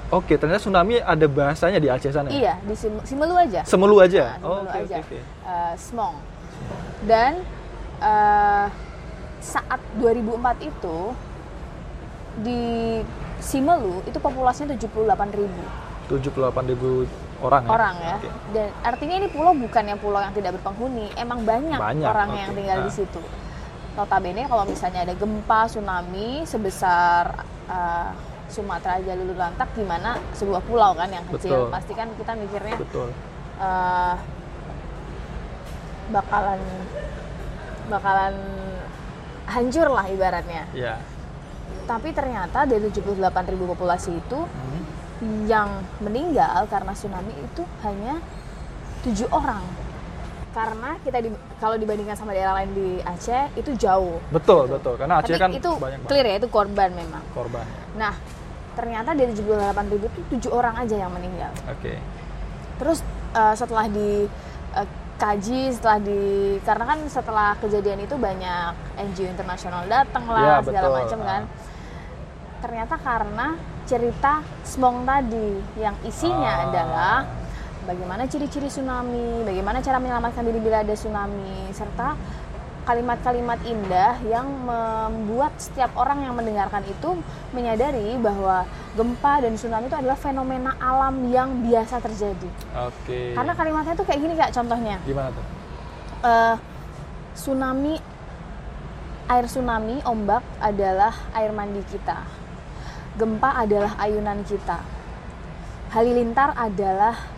Oke, 0.06 0.36
ternyata 0.36 0.60
tsunami 0.60 0.98
ada 0.98 1.26
bahasanya 1.26 1.76
di 1.76 1.88
Aceh 1.88 2.10
sana. 2.10 2.28
ya? 2.28 2.36
Iya, 2.36 2.54
di 2.62 2.74
Sim- 2.74 3.02
Simelu 3.02 3.34
aja. 3.34 3.60
Semelu 3.64 3.96
aja. 3.98 4.36
Nah, 4.36 4.44
oh, 4.44 4.56
Simelu 4.56 4.68
oke 4.68 4.78
aja. 4.78 4.96
oke 4.96 5.02
oke. 5.02 5.18
Eh, 5.42 5.74
Smong. 5.76 6.14
Dan 7.02 7.32
eh, 7.98 8.66
saat 9.38 9.80
2004 9.96 10.62
itu 10.62 10.96
di 12.38 12.62
Simelu 13.38 14.04
itu 14.04 14.16
populasinya 14.16 14.72
78.000 14.72 14.96
ribu 15.34 15.62
78.000 16.06 17.08
orang 17.38 17.62
ya. 17.62 17.68
orang 17.68 17.94
ya. 17.98 18.16
Oke. 18.16 18.28
Dan 18.52 18.68
artinya 18.80 19.14
ini 19.16 19.28
pulau 19.28 19.52
bukannya 19.52 19.96
pulau 19.96 20.20
yang 20.20 20.32
tidak 20.32 20.54
berpenghuni, 20.54 21.10
emang 21.14 21.42
banyak, 21.42 21.76
Banyak, 21.76 22.06
orang 22.06 22.28
oke. 22.30 22.38
yang 22.38 22.50
tinggal 22.52 22.78
di 22.78 22.90
Ah. 22.90 22.94
situ. 22.94 23.20
Notabene 23.96 24.44
kalau 24.44 24.68
misalnya 24.68 25.02
ada 25.02 25.16
gempa, 25.16 25.64
tsunami 25.66 26.44
sebesar 26.44 27.32
eh, 27.66 28.10
Sumatera 28.46 29.02
aja 29.02 29.18
lulu 29.18 29.34
lantak 29.34 29.74
gimana 29.74 30.14
sebuah 30.30 30.62
pulau 30.62 30.94
kan 30.94 31.10
yang 31.10 31.26
kecil, 31.26 31.66
Betul. 31.66 31.74
pasti 31.74 31.92
kan 31.92 32.08
kita 32.14 32.32
mikirnya 32.38 32.76
Betul. 32.78 33.08
eh, 33.58 34.14
bakalan 36.06 36.60
bakalan 37.88 38.34
hancur 39.46 39.88
lah 39.90 40.06
ibaratnya. 40.06 40.62
Ya. 40.70 41.00
Tapi 41.86 42.10
ternyata 42.10 42.66
dari 42.66 42.86
78.000 42.86 43.18
populasi 43.66 44.14
itu 44.14 44.38
Hmm. 45.16 45.48
yang 45.48 45.70
meninggal 45.98 46.68
karena 46.68 46.92
tsunami 46.92 47.32
itu 47.32 47.62
hanya 47.82 48.20
tujuh 49.00 49.26
orang. 49.32 49.64
Karena 50.56 50.96
kita 50.98 51.20
di- 51.20 51.30
kalau 51.56 51.76
dibandingkan 51.76 52.16
sama 52.16 52.32
daerah 52.32 52.56
lain 52.56 52.72
di 52.72 52.88
Aceh 52.98 53.52
itu 53.54 53.76
jauh. 53.76 54.16
Betul, 54.30 54.64
betul. 54.66 54.96
Karena 54.96 55.20
Aceh 55.20 55.36
Tapi 55.36 55.42
kan 55.42 55.50
itu 55.52 55.68
banyak 55.70 56.00
banget 56.00 56.08
clear 56.08 56.24
ya 56.24 56.34
itu 56.34 56.48
korban 56.48 56.90
memang. 56.90 57.20
korban. 57.30 57.64
Nah 57.94 58.16
ternyata 58.72 59.12
dari 59.12 59.32
78.000 59.32 59.72
itu 60.02 60.20
tujuh 60.30 60.50
orang 60.50 60.74
aja 60.78 60.96
yang 60.98 61.12
meninggal. 61.12 61.52
Oke. 61.66 62.00
Terus 62.76 63.04
eh, 63.32 63.54
setelah 63.54 63.84
di 63.86 64.24
eh, 64.72 64.88
kaji 65.16 65.60
setelah 65.70 65.96
di 65.98 66.20
karena 66.60 66.84
kan 66.86 66.98
setelah 67.06 67.56
kejadian 67.56 68.00
itu 68.00 68.16
banyak 68.16 68.72
NGO 68.98 69.28
internasional 69.30 69.84
datang 69.86 70.24
lah 70.26 70.60
Ya, 70.60 70.64
segala 70.64 70.88
macam 70.94 71.20
kan. 71.20 71.42
Ah. 71.42 71.64
Ternyata 72.58 72.94
karena 72.96 73.46
cerita 73.84 74.32
Smong 74.62 75.04
tadi 75.04 75.48
yang 75.76 75.96
isinya 76.02 76.52
Ah. 76.54 76.64
adalah 76.66 77.14
bagaimana 77.86 78.26
ciri-ciri 78.26 78.66
tsunami, 78.66 79.46
bagaimana 79.46 79.78
cara 79.80 80.02
menyelamatkan 80.02 80.42
diri 80.42 80.58
bila 80.58 80.82
ada 80.82 80.92
tsunami, 80.92 81.70
serta 81.70 82.18
kalimat-kalimat 82.86 83.58
indah 83.66 84.14
yang 84.30 84.46
membuat 84.46 85.58
setiap 85.58 85.90
orang 85.98 86.22
yang 86.22 86.38
mendengarkan 86.38 86.86
itu 86.86 87.18
menyadari 87.50 88.14
bahwa 88.22 88.62
gempa 88.94 89.42
dan 89.42 89.58
tsunami 89.58 89.90
itu 89.90 89.98
adalah 89.98 90.14
fenomena 90.14 90.78
alam 90.78 91.26
yang 91.26 91.66
biasa 91.66 91.98
terjadi. 91.98 92.50
Oke. 92.86 93.34
Karena 93.34 93.52
kalimatnya 93.58 93.98
tuh 93.98 94.06
kayak 94.06 94.20
gini 94.22 94.34
kak 94.38 94.54
contohnya. 94.54 95.02
gimana 95.02 95.34
tuh? 95.34 95.44
Eh, 96.22 96.56
tsunami, 97.34 97.94
air 99.26 99.46
tsunami, 99.50 99.98
ombak 100.06 100.46
adalah 100.62 101.14
air 101.34 101.50
mandi 101.50 101.82
kita. 101.90 102.22
Gempa 103.18 103.66
adalah 103.66 103.98
ayunan 103.98 104.46
kita. 104.46 104.78
Halilintar 105.90 106.54
adalah 106.54 107.35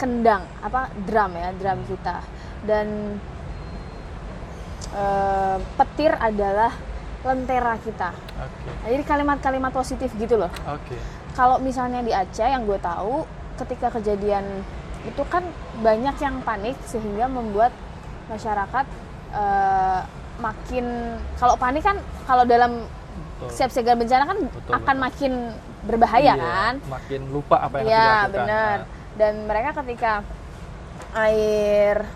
kendang, 0.00 0.48
apa 0.58 0.88
drum 1.04 1.36
ya, 1.36 1.52
drum 1.52 1.78
kita. 1.84 2.24
Dan 2.64 3.20
eh, 4.90 5.56
petir 5.76 6.12
adalah 6.16 6.72
lentera 7.20 7.76
kita. 7.76 8.10
Oke. 8.40 8.70
Nah, 8.72 8.88
jadi 8.88 9.02
kalimat-kalimat 9.04 9.68
positif 9.70 10.08
gitu 10.16 10.40
loh 10.40 10.48
Oke. 10.66 10.96
kalau 11.36 11.60
misalnya 11.60 12.00
di 12.00 12.16
Aceh 12.16 12.40
yang 12.42 12.64
gue 12.64 12.80
tahu 12.80 13.28
ketika 13.60 13.92
kejadian 13.92 14.64
itu 15.04 15.20
kan 15.28 15.44
banyak 15.78 16.16
yang 16.16 16.40
panik 16.40 16.80
sehingga 16.82 17.28
membuat 17.28 17.76
masyarakat 18.26 18.86
eh, 19.36 20.00
makin 20.40 20.84
kalau 21.36 21.60
panik 21.60 21.84
kan 21.84 22.00
kalau 22.24 22.48
dalam 22.48 22.88
Betul. 23.36 23.48
siap 23.52 23.68
siaga 23.68 23.92
bencana 23.92 24.24
kan 24.24 24.38
Betul, 24.40 24.72
akan 24.72 24.96
betul. 24.96 25.04
makin 25.04 25.32
berbahaya 25.80 26.32
Iya, 26.32 26.40
kan 26.40 26.74
Makin 26.88 27.20
lupa 27.28 27.56
apa 27.60 27.74
yang 27.76 27.84
harus 27.84 27.92
Iya 27.92 28.00
dilakukan. 28.00 28.32
benar 28.32 28.76
Nah, 28.80 28.99
dan 29.18 29.46
mereka 29.46 29.74
ketika 29.82 30.22
air 31.16 32.06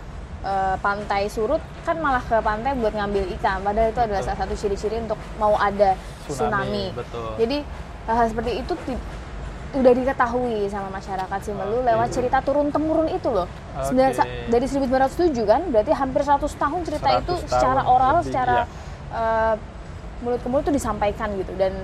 eh, 0.45 0.75
pantai 0.79 1.27
surut 1.27 1.59
kan 1.83 1.99
malah 1.99 2.23
ke 2.23 2.37
pantai 2.39 2.75
buat 2.77 2.93
ngambil 2.95 3.27
ikan 3.39 3.59
padahal 3.63 3.91
itu 3.91 4.01
adalah 4.01 4.21
Betul. 4.23 4.29
salah 4.31 4.39
satu 4.45 4.53
ciri-ciri 4.55 4.97
untuk 5.03 5.19
mau 5.41 5.55
ada 5.59 5.97
tsunami, 6.25 6.89
Betul. 6.95 7.37
jadi 7.37 7.57
hal 8.05 8.25
seperti 8.29 8.51
itu 8.61 8.73
udah 9.75 9.91
diketahui 9.91 10.71
sama 10.71 10.87
masyarakat 10.87 11.39
Simelu 11.43 11.83
Oke. 11.83 11.87
lewat 11.91 12.07
cerita 12.15 12.39
turun 12.39 12.71
temurun 12.71 13.11
itu 13.11 13.27
loh. 13.27 13.43
Sa- 13.75 14.29
dari 14.47 14.65
1907 14.71 15.43
kan, 15.43 15.61
berarti 15.67 15.91
hampir 15.91 16.23
100 16.23 16.47
tahun 16.55 16.79
cerita 16.87 17.07
100 17.11 17.19
itu 17.19 17.33
tahun 17.35 17.49
secara 17.51 17.81
oral, 17.83 18.15
lebih, 18.23 18.27
secara 18.31 18.57
iya. 18.63 19.19
eh, 19.19 19.55
mulut 20.23 20.39
ke 20.39 20.47
mulut 20.47 20.63
itu 20.63 20.73
disampaikan 20.79 21.27
gitu 21.35 21.51
dan 21.59 21.75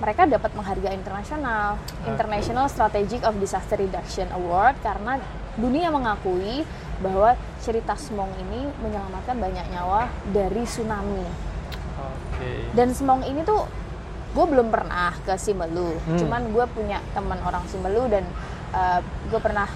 mereka 0.00 0.24
dapat 0.24 0.50
penghargaan 0.56 0.96
internasional, 0.96 1.76
International 2.08 2.66
Strategic 2.66 3.20
of 3.22 3.36
Disaster 3.36 3.76
Reduction 3.76 4.32
Award 4.32 4.80
karena 4.80 5.20
dunia 5.60 5.92
mengakui 5.92 6.64
bahwa 7.04 7.36
cerita 7.60 7.92
Smong 7.94 8.32
ini 8.40 8.64
menyelamatkan 8.80 9.36
banyak 9.36 9.66
nyawa 9.68 10.08
dari 10.32 10.64
tsunami. 10.64 11.24
Oke. 12.00 12.72
Dan 12.72 12.96
Semong 12.96 13.28
ini 13.28 13.44
tuh 13.44 13.68
gue 14.32 14.46
belum 14.46 14.72
pernah 14.72 15.12
ke 15.20 15.36
Simelu, 15.36 15.92
Hmm. 16.06 16.16
cuman 16.16 16.48
gue 16.48 16.64
punya 16.72 17.04
teman 17.12 17.36
orang 17.44 17.66
Simelu 17.68 18.08
dan 18.08 18.24
gue 19.28 19.40
pernah 19.42 19.68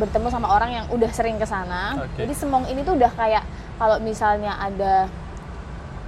bertemu 0.00 0.26
sama 0.32 0.48
orang 0.48 0.70
yang 0.72 0.86
udah 0.90 1.10
sering 1.12 1.36
ke 1.38 1.46
sana. 1.46 2.02
Oke. 2.02 2.24
Jadi 2.26 2.32
Semong 2.34 2.66
ini 2.66 2.82
tuh 2.82 2.98
udah 2.98 3.12
kayak 3.14 3.44
kalau 3.78 4.00
misalnya 4.02 4.58
ada 4.58 5.06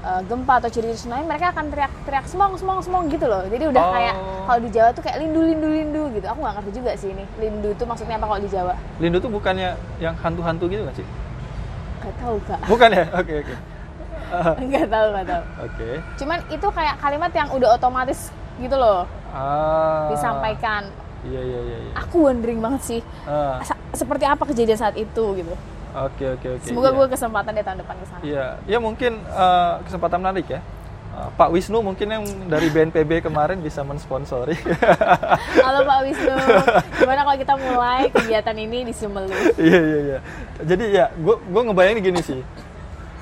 uh, 0.02 0.20
gempa 0.22 0.54
atau 0.56 0.68
ciri 0.68 0.90
tsunami, 0.90 1.24
mereka 1.24 1.50
akan 1.50 1.66
teriak-teriak 1.68 2.24
Semong, 2.24 2.52
Semong, 2.54 2.78
Semong 2.78 3.04
gitu 3.06 3.24
loh. 3.24 3.42
Jadi 3.44 3.64
udah 3.64 3.80
Oh. 3.80 3.92
kayak 3.92 4.14
kalau 4.42 4.60
di 4.60 4.70
Jawa 4.70 4.88
tuh 4.90 5.00
kayak 5.00 5.18
lindu, 5.18 5.40
lindu, 5.42 5.68
lindu 5.68 6.02
gitu. 6.12 6.26
Aku 6.26 6.38
nggak 6.38 6.54
ngerti 6.56 6.70
juga 6.74 6.90
sih 6.94 7.08
ini. 7.08 7.24
Lindu 7.36 7.68
itu 7.70 7.82
maksudnya 7.82 8.16
apa 8.16 8.26
kalau 8.26 8.40
di 8.40 8.48
Jawa? 8.48 8.74
Lindo 8.98 9.18
tuh 9.18 9.28
bukannya 9.28 9.70
yang 9.98 10.14
hantu-hantu 10.16 10.66
gitu 10.66 10.82
nggak 10.82 10.96
sih? 10.96 11.06
Gak 11.98 12.14
tahu 12.18 12.36
kak. 12.44 12.60
Bukan 12.66 12.88
ya? 12.90 13.04
Oke 13.20 13.32
oke. 13.40 13.54
Ah, 14.28 14.54
Nggak 14.64 14.86
tahu, 14.88 15.06
nggak 15.12 15.26
tahu. 15.28 15.42
Oke. 15.62 15.88
Cuman 16.16 16.38
itu 16.48 16.66
kayak 16.68 16.94
kalimat 16.98 17.30
yang 17.30 17.48
udah 17.50 17.68
otomatis 17.72 18.18
gitu 18.56 18.74
loh 18.74 19.04
Ah. 19.30 20.10
disampaikan. 20.10 20.88
Iya 21.22 21.40
iya 21.40 21.60
iya. 21.62 21.76
iya. 21.78 21.92
Aku 22.00 22.26
wondering 22.26 22.58
banget 22.58 22.82
sih 22.82 23.00
sa- 23.62 23.78
seperti 23.92 24.24
apa 24.24 24.42
kejadian 24.42 24.74
saat 24.74 24.92
itu 24.94 25.24
gitu. 25.36 25.54
Oke 25.92 26.24
oke 26.24 26.46
oke. 26.56 26.64
Semoga 26.64 26.88
iya. 26.88 26.96
gue 26.96 27.06
kesempatan 27.12 27.52
di 27.52 27.62
tahun 27.62 27.78
depan 27.84 27.96
ke 28.00 28.06
sana. 28.08 28.22
Iya, 28.24 28.46
ya 28.64 28.78
mungkin 28.80 29.12
eh, 29.20 29.74
kesempatan 29.84 30.18
menarik 30.24 30.46
ya. 30.48 30.60
Eh, 31.12 31.28
Pak 31.36 31.48
Wisnu 31.52 31.84
mungkin 31.84 32.08
yang 32.08 32.24
dari 32.48 32.72
BNPB 32.72 33.28
kemarin 33.28 33.60
bisa 33.60 33.84
mensponsori. 33.84 34.56
Halo 35.68 35.84
Pak 35.84 36.00
Wisnu, 36.08 36.32
gimana 37.04 37.20
kalau 37.28 37.38
kita 37.38 37.54
mulai 37.60 38.08
kegiatan 38.08 38.56
ini 38.56 38.88
di 38.88 38.92
Sumelu? 38.96 39.28
Iya 39.60 39.80
iya 39.84 39.98
iya. 40.00 40.18
Jadi 40.64 40.84
ya, 40.96 41.12
gue 41.12 41.36
gue 41.36 41.62
ngebayangin 41.68 42.00
gini 42.00 42.20
sih. 42.24 42.40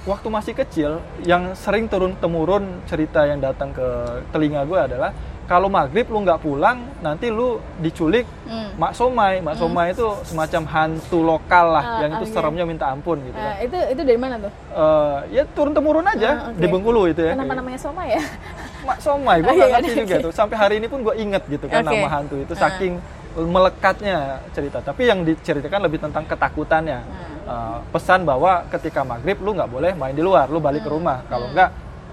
Waktu 0.07 0.33
masih 0.33 0.55
kecil, 0.57 1.03
yang 1.27 1.53
sering 1.59 1.91
turun 1.91 2.15
temurun 2.23 2.87
cerita 2.87 3.27
yang 3.27 3.43
datang 3.43 3.75
ke 3.75 3.87
telinga 4.31 4.63
gue 4.65 4.79
adalah 4.79 5.11
kalau 5.51 5.67
maghrib 5.67 6.07
lu 6.07 6.23
nggak 6.23 6.39
pulang, 6.39 6.79
nanti 7.03 7.27
lu 7.27 7.59
diculik 7.77 8.23
Hmm. 8.47 8.71
Mak 8.77 8.95
Somai. 8.95 9.39
Mak 9.39 9.55
Somai 9.55 9.87
itu 9.91 10.07
semacam 10.25 10.63
hantu 10.65 11.19
lokal 11.21 11.67
lah, 11.71 11.85
Ah, 11.85 11.99
yang 12.03 12.11
itu 12.17 12.27
oke. 12.27 12.35
seremnya 12.35 12.65
minta 12.65 12.87
ampun 12.87 13.19
gitu 13.21 13.35
Nah, 13.35 13.55
kan. 13.55 13.63
itu 13.63 13.79
itu 13.91 14.03
dari 14.05 14.19
mana 14.19 14.35
tuh? 14.39 14.53
Eh, 14.73 15.19
ya 15.33 15.43
turun 15.49 15.71
temurun 15.71 16.03
aja 16.05 16.31
Ah, 16.31 16.51
oke. 16.51 16.59
di 16.59 16.67
Bengkulu 16.67 17.03
itu 17.07 17.21
ya. 17.21 17.35
Kenapa 17.35 17.55
namanya 17.57 17.79
Soma 17.79 18.07
ya? 18.07 18.19
Mak 18.89 18.99
Somai, 18.99 19.39
gue 19.41 19.47
Oh, 19.47 19.55
nggak 19.55 19.67
iya, 19.67 19.75
ngerti 19.77 19.91
oke. 19.91 20.01
juga 20.01 20.15
tuh. 20.21 20.33
Sampai 20.33 20.57
hari 20.57 20.75
ini 20.79 20.87
pun 20.87 21.03
gue 21.03 21.15
inget 21.17 21.43
gitu 21.47 21.67
kan 21.67 21.83
Oke. 21.83 21.91
nama 21.93 22.07
hantu 22.09 22.35
itu, 22.39 22.55
Ah. 22.55 22.61
saking 22.61 22.93
melekatnya 23.41 24.17
cerita. 24.51 24.79
Tapi 24.81 25.03
yang 25.05 25.23
diceritakan 25.23 25.81
lebih 25.83 25.99
tentang 26.01 26.25
ketakutannya. 26.25 26.99
Hmm. 26.99 27.29
Eh, 27.47 27.79
pesan 27.89 28.23
bahwa 28.23 28.63
ketika 28.69 29.03
maghrib 29.03 29.39
lu 29.39 29.51
nggak 29.53 29.67
boleh 29.69 29.93
main 29.95 30.13
di 30.13 30.21
luar, 30.21 30.47
lu 30.47 30.59
balik 30.59 30.83
ke 30.83 30.89
Hmm. 30.89 30.97
rumah. 30.97 31.19
Kalau 31.25 31.47
nggak 31.49 31.71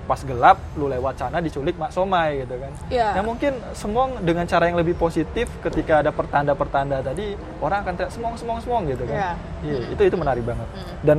pas 0.07 0.23
gelap 0.23 0.57
lu 0.79 0.87
lewat 0.87 1.19
sana 1.19 1.43
diculik 1.43 1.75
Mak 1.75 1.91
Somai 1.91 2.47
gitu 2.47 2.55
kan. 2.55 2.71
Iya. 2.87 3.19
Ya 3.19 3.21
mungkin 3.21 3.59
semong 3.75 4.23
dengan 4.23 4.47
cara 4.47 4.71
yang 4.71 4.79
lebih 4.79 4.95
positif 4.95 5.51
ketika 5.59 5.99
ada 5.99 6.15
pertanda-pertanda 6.15 7.03
tadi 7.03 7.35
orang 7.59 7.83
akan 7.83 7.93
teriak 7.99 8.11
semong 8.15 8.33
semong 8.39 8.57
semong 8.63 8.83
gitu 8.95 9.03
kan. 9.03 9.17
Iya. 9.19 9.31
Iya, 9.67 9.77
itu 9.91 10.01
itu 10.07 10.15
menarik 10.15 10.47
banget. 10.47 10.67
Hmm. 10.71 10.95
Dan 11.03 11.17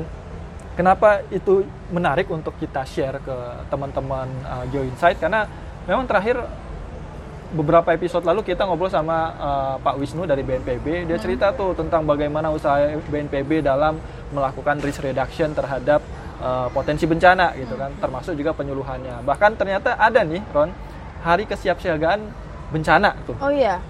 kenapa 0.73 1.21
itu 1.29 1.69
menarik 1.93 2.27
untuk 2.33 2.57
kita 2.57 2.89
share 2.89 3.21
ke 3.21 3.37
teman-teman 3.69 4.27
uh, 4.49 4.65
Geo 4.73 4.89
Insight 4.89 5.21
karena 5.21 5.45
memang 5.85 6.09
terakhir 6.09 6.41
beberapa 7.49 7.97
episode 7.97 8.29
lalu 8.29 8.45
kita 8.45 8.69
ngobrol 8.69 8.93
sama 8.93 9.33
uh, 9.41 9.75
Pak 9.81 9.97
Wisnu 9.97 10.29
dari 10.29 10.45
BNPB 10.45 11.09
dia 11.09 11.17
cerita 11.17 11.49
tuh 11.57 11.73
tentang 11.73 12.05
bagaimana 12.05 12.53
usaha 12.53 12.93
BNPB 13.09 13.65
dalam 13.65 13.97
melakukan 14.37 14.85
risk 14.85 15.01
reduction 15.01 15.57
terhadap 15.57 16.05
uh, 16.39 16.69
potensi 16.69 17.05
bencana 17.05 17.53
gitu 17.55 17.75
kan 17.75 17.91
termasuk 17.97 18.35
juga 18.35 18.53
penyuluhannya 18.53 19.23
bahkan 19.23 19.55
ternyata 19.55 19.95
ada 19.95 20.23
nih 20.23 20.43
Ron 20.51 20.71
hari 21.19 21.45
kesiapsiagaan 21.45 22.21
bencana 22.69 23.17
tuh. 23.25 23.35
Oh 23.41 23.51
iya. 23.51 23.81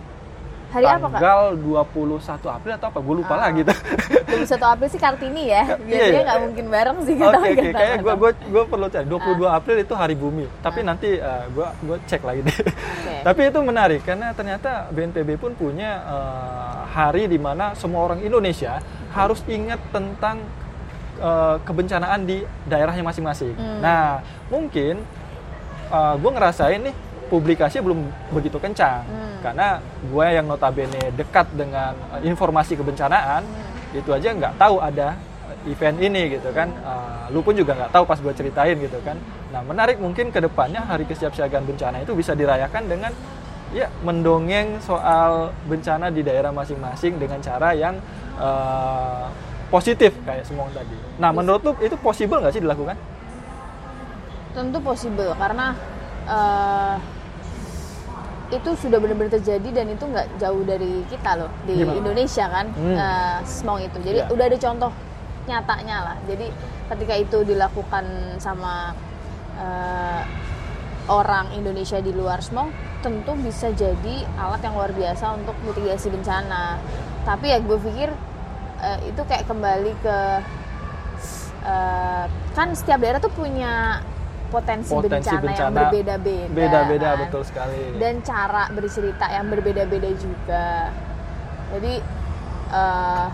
Hari 0.68 0.84
apa 0.84 1.08
kak? 1.08 1.16
Tanggal 1.16 1.40
21 1.56 2.28
April 2.44 2.72
atau 2.76 2.86
apa? 2.92 2.98
Gue 3.00 3.14
lupa 3.24 3.40
Ah. 3.40 3.48
lah 3.48 3.56
gitu. 3.56 3.72
21 3.72 4.68
April 4.68 4.88
sih 4.88 5.00
Kartini 5.00 5.48
ya. 5.48 5.64
Iya, 5.64 5.76
Biasanya 5.80 6.12
iya. 6.12 6.26
nggak 6.28 6.40
mungkin 6.44 6.66
bareng 6.68 6.96
sih 7.08 7.14
kita. 7.16 7.28
Oke 7.32 7.36
oke, 7.36 7.48
nggak 7.48 7.64
tahu, 7.64 7.72
kayaknya 7.72 7.98
gue 7.98 8.14
gue 8.14 8.30
gue 8.52 8.64
perlu 8.68 8.86
cek. 8.86 9.04
22 9.08 9.48
Ah. 9.48 9.56
April 9.56 9.76
itu 9.80 9.94
Hari 9.96 10.14
Bumi. 10.16 10.44
Tapi 10.60 10.80
nanti 10.84 11.08
gue 11.52 11.66
gue 11.88 11.96
cek 12.04 12.20
lagi 12.20 12.40
deh. 12.44 12.56
Tapi 13.32 13.40
itu 13.48 13.58
menarik 13.64 14.00
karena 14.04 14.28
ternyata 14.36 14.70
BNPB 14.92 15.40
pun 15.40 15.56
punya 15.56 15.90
eh, 16.04 16.76
hari 16.92 17.24
di 17.26 17.40
mana 17.40 17.72
semua 17.72 18.04
orang 18.04 18.20
Indonesia 18.20 18.84
harus 19.16 19.40
ingat 19.48 19.80
tentang 19.88 20.44
eh, 21.18 21.56
kebencanaan 21.62 22.24
di 22.24 22.40
daerahnya 22.64 23.02
masing-masing. 23.02 23.54
Hmm. 23.54 23.78
Nah 23.82 24.22
mungkin 24.48 25.02
gue 26.20 26.30
ngerasain 26.36 26.84
nih 26.84 26.92
publikasi 27.28 27.80
belum 27.80 28.08
begitu 28.28 28.56
kencang 28.56 29.04
Hmm. 29.04 29.36
karena 29.40 29.68
gue 30.04 30.26
yang 30.28 30.44
notabene 30.44 31.12
dekat 31.16 31.48
dengan 31.52 31.96
eh, 32.16 32.28
informasi 32.28 32.76
kebencanaan 32.76 33.40
Hmm. 33.44 33.96
itu 33.96 34.10
aja 34.12 34.32
nggak 34.32 34.56
tahu 34.56 34.80
ada 34.80 35.16
eh, 35.48 35.72
event 35.72 35.96
ini 35.96 36.36
gitu 36.36 36.52
kan 36.52 36.68
Eh, 36.68 37.24
lu 37.32 37.40
pun 37.40 37.52
juga 37.52 37.72
nggak 37.72 37.92
tahu 37.92 38.04
pas 38.04 38.20
gue 38.20 38.32
ceritain 38.32 38.76
gitu 38.76 39.00
kan 39.00 39.16
nah 39.48 39.64
menarik 39.64 39.96
mungkin 39.96 40.28
ke 40.28 40.40
depannya 40.40 40.84
hari 40.84 41.08
kesiapsiagaan 41.08 41.64
bencana 41.64 42.04
itu 42.04 42.12
bisa 42.12 42.36
dirayakan 42.36 42.84
dengan 42.84 43.12
ya 43.72 43.88
mendongeng 44.00 44.80
soal 44.80 45.52
bencana 45.68 46.08
di 46.08 46.20
daerah 46.20 46.52
masing-masing 46.52 47.16
dengan 47.16 47.40
cara 47.40 47.72
yang 47.72 47.96
eh, 48.36 49.24
positif 49.68 50.12
kayak 50.22 50.44
semua 50.44 50.66
tadi 50.70 50.96
nah 51.16 51.30
menurut 51.30 51.60
lu 51.60 51.72
itu 51.80 51.96
possible 51.98 52.38
nggak 52.38 52.52
sih 52.52 52.62
dilakukan 52.62 52.96
Tentu 54.48 54.78
possible 54.80 55.30
karena 55.34 55.70
eh, 56.26 56.96
itu 58.48 58.70
sudah 58.74 58.96
benar-benar 58.96 59.28
terjadi 59.30 59.68
dan 59.70 59.86
itu 59.88 60.02
nggak 60.02 60.40
jauh 60.40 60.64
dari 60.64 61.04
kita 61.06 61.36
loh 61.36 61.52
di 61.62 61.76
Gimana? 61.76 61.94
Indonesia 61.94 62.44
kan 62.48 62.66
Hmm. 62.72 62.96
eh, 62.96 63.38
smog 63.44 63.78
itu. 63.78 63.98
Jadi 64.00 64.18
Iya. 64.18 64.32
udah 64.32 64.44
ada 64.48 64.58
contoh 64.58 64.90
nyatanya 65.44 65.96
lah. 66.02 66.16
Jadi 66.24 66.46
ketika 66.88 67.14
itu 67.14 67.38
dilakukan 67.44 68.04
sama 68.40 68.96
eh, 69.58 70.22
orang 71.08 71.52
Indonesia 71.52 71.98
di 71.98 72.10
luar 72.10 72.40
smog, 72.40 72.72
tentu 72.98 73.36
bisa 73.38 73.68
jadi 73.70 74.22
alat 74.34 74.60
yang 74.60 74.74
luar 74.74 74.90
biasa 74.90 75.34
untuk 75.34 75.54
mitigasi 75.62 76.08
bencana. 76.08 76.80
Tapi 77.22 77.46
ya 77.48 77.58
gue 77.58 77.74
pikir 77.76 78.08
eh, 78.80 78.98
itu 79.06 79.22
kayak 79.22 79.44
kembali 79.44 79.92
ke 79.98 80.18
eh, 81.64 82.24
kan 82.52 82.68
setiap 82.72 82.98
daerah 82.98 83.18
tuh 83.18 83.30
punya 83.30 84.02
potensi, 84.48 84.88
Potensi 84.88 85.28
bencana, 85.28 85.36
yang 85.36 85.44
bencana 85.44 85.76
berbeda-beda. 85.84 86.54
beda-beda 86.56 87.08
kan. 87.10 87.20
betul 87.22 87.42
sekali 87.44 87.76
Dan 88.00 88.14
cara 88.22 88.62
bercerita 88.70 89.26
yang 89.28 89.46
berbeda-beda 89.46 90.10
juga. 90.16 90.66
Jadi 91.68 91.94
eh, 92.72 93.26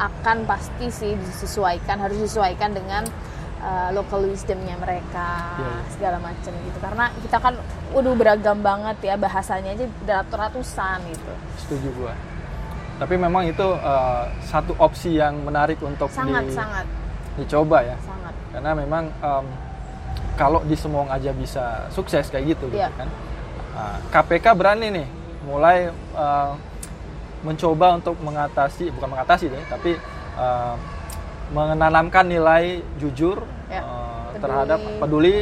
akan 0.00 0.36
pasti 0.44 0.86
sih 0.88 1.12
disesuaikan, 1.12 1.98
harus 1.98 2.16
disesuaikan 2.16 2.70
dengan 2.70 3.04
eh, 3.58 3.90
local 3.90 4.22
wisdomnya 4.24 4.78
mereka 4.78 5.58
Iya, 5.58 5.66
iya. 5.66 5.82
segala 5.90 6.16
macam 6.22 6.52
gitu. 6.54 6.78
Karena 6.78 7.04
kita 7.20 7.36
kan 7.36 7.54
udah 7.90 8.12
beragam 8.14 8.58
banget 8.62 8.96
ya 9.02 9.14
bahasanya 9.18 9.74
aja 9.74 9.86
ratus-ratusan 10.06 10.98
gitu. 11.10 11.32
setuju 11.58 11.88
gua 11.98 12.14
tapi 13.00 13.14
memang 13.16 13.42
itu 13.44 13.64
eh, 13.64 14.22
satu 14.44 14.76
opsi 14.76 15.16
yang 15.16 15.40
menarik 15.40 15.80
untuk 15.80 16.06
Sangat 16.08 16.44
di- 16.44 16.52
sangat 16.52 16.84
dicoba 17.34 17.80
ya 17.82 17.96
sangat. 17.98 18.34
karena 18.50 18.70
memang 18.74 19.04
em, 19.08 19.46
kalau 20.34 20.60
di 20.62 20.74
Semong 20.74 21.08
aja 21.08 21.32
bisa 21.32 21.64
sukses 21.88 22.28
kayak 22.28 22.44
gitu 22.50 22.68
gitu 22.68 22.78
Iya. 22.78 22.92
kan 22.94 23.08
Nah, 23.70 23.96
KPK 24.10 24.52
berani 24.52 24.92
nih 24.92 25.08
mulai 25.42 25.88
eh, 25.88 26.52
mencoba 27.40 27.96
untuk 27.96 28.20
mengatasi 28.20 28.92
bukan 28.92 29.08
mengatasi 29.10 29.48
deh 29.48 29.64
tapi 29.66 29.96
eh, 30.36 30.74
menanamkan 31.50 32.24
nilai 32.24 32.64
jujur 32.96 33.40
Ya, 33.66 33.80
eh, 33.80 33.84
peduli. 34.28 34.42
terhadap 34.42 34.78
peduli 34.98 35.34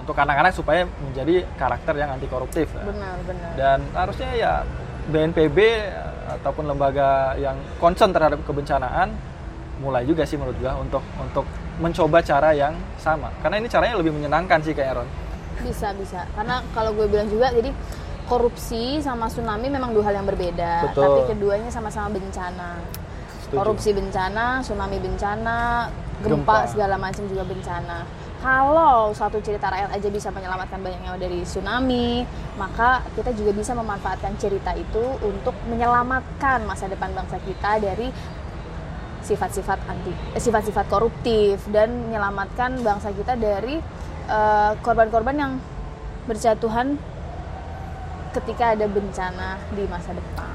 untuk 0.00 0.16
anak-anak 0.16 0.52
supaya 0.52 0.80
menjadi 1.02 1.44
karakter 1.54 1.94
yang 1.94 2.08
anti 2.08 2.24
koruptif 2.26 2.70
benar 2.72 3.18
benar. 3.20 3.50
dan 3.54 3.78
harusnya 3.92 4.30
ya 4.32 4.52
BNPB 5.06 5.58
ataupun 6.28 6.68
lembaga 6.68 7.32
yang 7.40 7.56
concern 7.80 8.12
terhadap 8.12 8.44
kebencanaan 8.44 9.10
mulai 9.78 10.02
juga 10.04 10.26
sih 10.26 10.36
menurut 10.36 10.58
gua 10.58 10.74
untuk 10.76 11.02
untuk 11.16 11.46
mencoba 11.78 12.18
cara 12.20 12.50
yang 12.52 12.74
sama 12.98 13.30
karena 13.40 13.62
ini 13.62 13.68
caranya 13.70 13.96
lebih 13.96 14.12
menyenangkan 14.12 14.58
sih 14.60 14.74
kayak 14.74 15.00
Ron 15.00 15.08
Bisa 15.58 15.90
bisa. 15.98 16.22
Karena 16.38 16.62
kalau 16.70 16.94
gue 16.94 17.10
bilang 17.10 17.26
juga 17.26 17.50
jadi 17.50 17.74
korupsi 18.30 19.02
sama 19.02 19.26
tsunami 19.26 19.66
memang 19.66 19.90
dua 19.90 20.06
hal 20.06 20.22
yang 20.22 20.28
berbeda, 20.28 20.86
Betul. 20.92 21.02
tapi 21.02 21.20
keduanya 21.34 21.70
sama-sama 21.72 22.14
bencana. 22.14 22.78
Setuju. 23.42 23.58
Korupsi 23.58 23.90
bencana, 23.90 24.62
tsunami 24.62 25.02
bencana, 25.02 25.88
gempa, 26.22 26.36
Gempa. 26.62 26.70
segala 26.70 26.94
macam 26.94 27.24
juga 27.26 27.42
bencana. 27.42 28.06
Kalau 28.38 29.10
satu 29.10 29.42
cerita 29.42 29.66
rakyat 29.66 29.98
aja 29.98 30.08
bisa 30.14 30.30
menyelamatkan 30.30 30.78
banyak 30.78 31.02
nyawa 31.02 31.18
dari 31.18 31.42
tsunami, 31.42 32.22
maka 32.54 33.02
kita 33.18 33.34
juga 33.34 33.50
bisa 33.50 33.74
memanfaatkan 33.74 34.38
cerita 34.38 34.78
itu 34.78 35.02
untuk 35.26 35.58
menyelamatkan 35.66 36.62
masa 36.62 36.86
depan 36.86 37.10
bangsa 37.18 37.42
kita 37.42 37.82
dari 37.82 38.14
sifat-sifat 39.26 39.78
anti 39.90 40.14
eh, 40.38 40.40
sifat-sifat 40.40 40.86
koruptif 40.86 41.66
dan 41.74 41.90
menyelamatkan 42.06 42.78
bangsa 42.78 43.10
kita 43.10 43.34
dari 43.34 43.82
eh, 44.30 44.72
korban-korban 44.86 45.34
yang 45.34 45.52
berjatuhan 46.30 46.94
ketika 48.30 48.78
ada 48.78 48.86
bencana 48.86 49.58
di 49.74 49.82
masa 49.90 50.14
depan. 50.14 50.46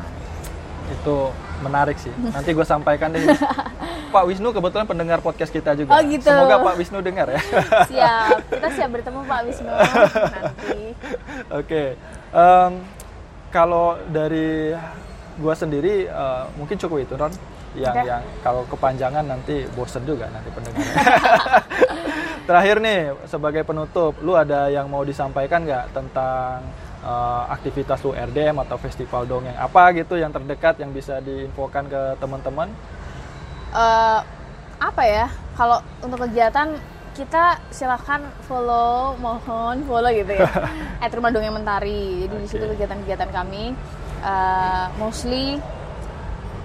itu 0.83 1.31
menarik 1.63 1.95
sih 1.95 2.11
nanti 2.27 2.51
gue 2.51 2.61
sampaikan 2.61 3.09
deh 3.09 3.23
Pak 4.13 4.23
Wisnu 4.23 4.51
kebetulan 4.51 4.85
pendengar 4.85 5.19
podcast 5.19 5.49
kita 5.49 5.73
juga 5.73 5.89
Oh, 5.89 6.01
gitu. 6.03 6.27
semoga 6.27 6.61
Pak 6.61 6.75
Wisnu 6.77 6.99
dengar 6.99 7.25
ya 7.27 7.41
Siap, 7.89 8.37
kita 8.51 8.67
siap 8.69 8.89
bertemu 8.91 9.19
Pak 9.23 9.39
Wisnu 9.43 9.71
nanti. 9.73 10.81
Oke, 11.59 11.97
em, 12.29 12.71
kalau 13.49 13.97
dari 14.05 14.69
gua 15.35 15.53
sendiri 15.53 16.05
eh, 16.05 16.43
mungkin 16.53 16.77
cukup 16.77 17.01
itu 17.01 17.15
Ron. 17.15 17.33
Yang 17.73 17.95
Oke. 17.95 18.05
yang 18.05 18.23
kalau 18.39 18.61
kepanjangan 18.69 19.25
nanti 19.25 19.65
bosen 19.73 20.05
juga 20.05 20.29
nanti 20.29 20.45
pendengarnya. 20.47 20.93
Terakhir 22.43 22.77
nih 22.77 22.99
sebagai 23.25 23.63
penutup, 23.63 24.13
lu 24.19 24.35
ada 24.35 24.67
yang 24.67 24.85
mau 24.85 25.01
disampaikan 25.01 25.65
nggak 25.65 25.89
tentang 25.89 26.61
eh, 27.03 27.43
aktivitas 27.51 27.99
lu 28.07 28.15
RDM 28.15 28.63
atau 28.63 28.79
festival 28.79 29.27
dongeng 29.27 29.55
apa 29.59 29.91
gitu 29.93 30.15
yang 30.15 30.31
terdekat 30.31 30.79
yang 30.79 30.95
bisa 30.95 31.19
diinfokan 31.19 31.91
ke 31.91 32.01
teman-teman? 32.23 32.71
Eh, 33.75 34.19
apa 34.79 35.03
ya? 35.03 35.27
Kalau 35.53 35.83
untuk 36.01 36.23
kegiatan 36.25 36.79
kita 37.13 37.61
silahkan 37.69 38.25
follow, 38.49 39.13
mohon 39.21 39.85
follow 39.85 40.09
gitu 40.09 40.33
ya. 40.33 40.49
At 41.03 41.13
Rumah 41.13 41.29
Dongeng 41.29 41.53
Mentari. 41.53 42.25
Jadi 42.25 42.35
di 42.41 42.47
situ 42.49 42.65
kegiatan-kegiatan 42.65 43.29
kami 43.29 43.73
eh, 44.25 44.85
mostly 44.97 45.61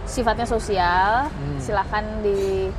sifatnya 0.09 0.49
sosial. 0.49 1.29
Hmm. 1.29 1.61
Silahkan 1.61 2.05
di 2.25 2.73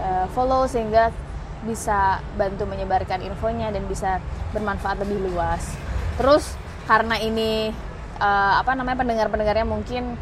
eh, 0.00 0.26
follow 0.32 0.64
sehingga 0.64 1.12
bisa 1.60 2.24
bantu 2.40 2.64
menyebarkan 2.64 3.20
infonya 3.20 3.68
dan 3.68 3.84
bisa 3.84 4.16
bermanfaat 4.56 5.04
lebih 5.04 5.28
luas. 5.28 5.76
Terus 6.16 6.56
karena 6.90 7.14
ini 7.22 7.70
eh, 8.18 8.54
apa 8.58 8.74
namanya 8.74 8.98
pendengar-pendengarnya 8.98 9.62
mungkin 9.62 10.18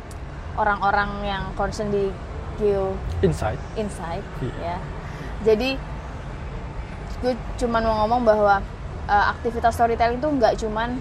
orang-orang 0.61 1.25
yang 1.25 1.45
concern 1.57 1.89
di 1.89 2.13
geo 2.61 2.93
Insight. 3.25 3.57
insight 3.81 4.21
Iya. 4.45 4.77
ya. 4.77 4.79
Jadi 5.49 5.81
gue 7.25 7.35
cuman 7.65 7.83
mau 7.89 7.97
ngomong 8.05 8.21
bahwa 8.29 8.61
eh, 9.09 9.27
aktivitas 9.33 9.73
storytelling 9.81 10.21
itu 10.21 10.29
nggak 10.29 10.61
cuman 10.61 11.01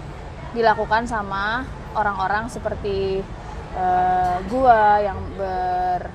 dilakukan 0.56 1.04
sama 1.04 1.68
orang-orang 1.92 2.48
seperti 2.48 3.20
eh, 3.76 4.36
gua 4.48 5.04
yang 5.04 5.20
ber 5.36 6.08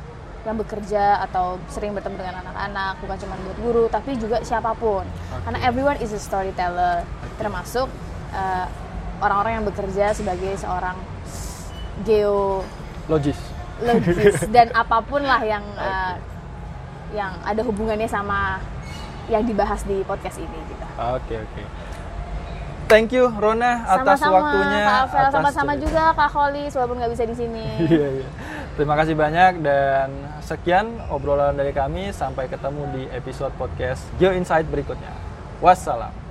yang 0.43 0.59
bekerja 0.59 1.23
atau 1.23 1.55
sering 1.71 1.95
bertemu 1.95 2.19
dengan 2.19 2.43
anak-anak 2.43 2.99
bukan 2.99 3.15
cuma 3.15 3.35
buat 3.47 3.57
guru 3.63 3.85
tapi 3.87 4.19
juga 4.19 4.43
siapa 4.43 4.75
pun 4.75 5.07
karena 5.47 5.59
everyone 5.63 5.95
is 6.03 6.11
a 6.11 6.19
storyteller 6.19 7.07
termasuk 7.39 7.87
eh, 8.35 8.67
orang-orang 9.23 9.63
yang 9.63 9.65
bekerja 9.65 10.11
sebagai 10.11 10.59
seorang 10.59 10.99
geo 12.03 12.61
Logis. 13.07 13.39
logis 13.79 14.35
dan 14.55 14.69
apa 14.75 14.99
pun 15.03 15.23
lah 15.23 15.39
yang 15.41 15.63
uh, 15.79 16.15
yang 17.15 17.31
ada 17.47 17.61
hubungannya 17.63 18.09
sama 18.09 18.59
yang 19.31 19.47
dibahas 19.47 19.87
di 19.87 20.03
podcast 20.03 20.35
ini 20.41 20.59
gitu. 20.67 20.85
Oke 20.99 21.39
oke. 21.39 21.63
Thank 22.91 23.15
you 23.15 23.31
Rona 23.31 23.87
atas 23.87 24.19
Sama-sama 24.19 24.35
waktunya. 24.37 24.83
Kak 24.85 25.31
sama-sama 25.31 25.73
juga 25.79 26.03
Kak 26.13 26.29
Holis 26.35 26.71
walaupun 26.75 26.95
nggak 26.99 27.11
bisa 27.15 27.23
di 27.25 27.35
sini. 27.37 27.65
Iya, 27.89 28.07
iya. 28.21 28.27
Terima 28.73 28.97
kasih 28.97 29.15
banyak 29.15 29.61
dan 29.63 30.09
sekian 30.43 30.99
obrolan 31.07 31.55
dari 31.55 31.71
kami. 31.71 32.11
Sampai 32.11 32.51
ketemu 32.51 32.83
di 32.91 33.03
episode 33.15 33.55
podcast 33.55 34.03
Geo 34.19 34.35
Insight 34.35 34.67
berikutnya. 34.67 35.13
Wassalam. 35.63 36.22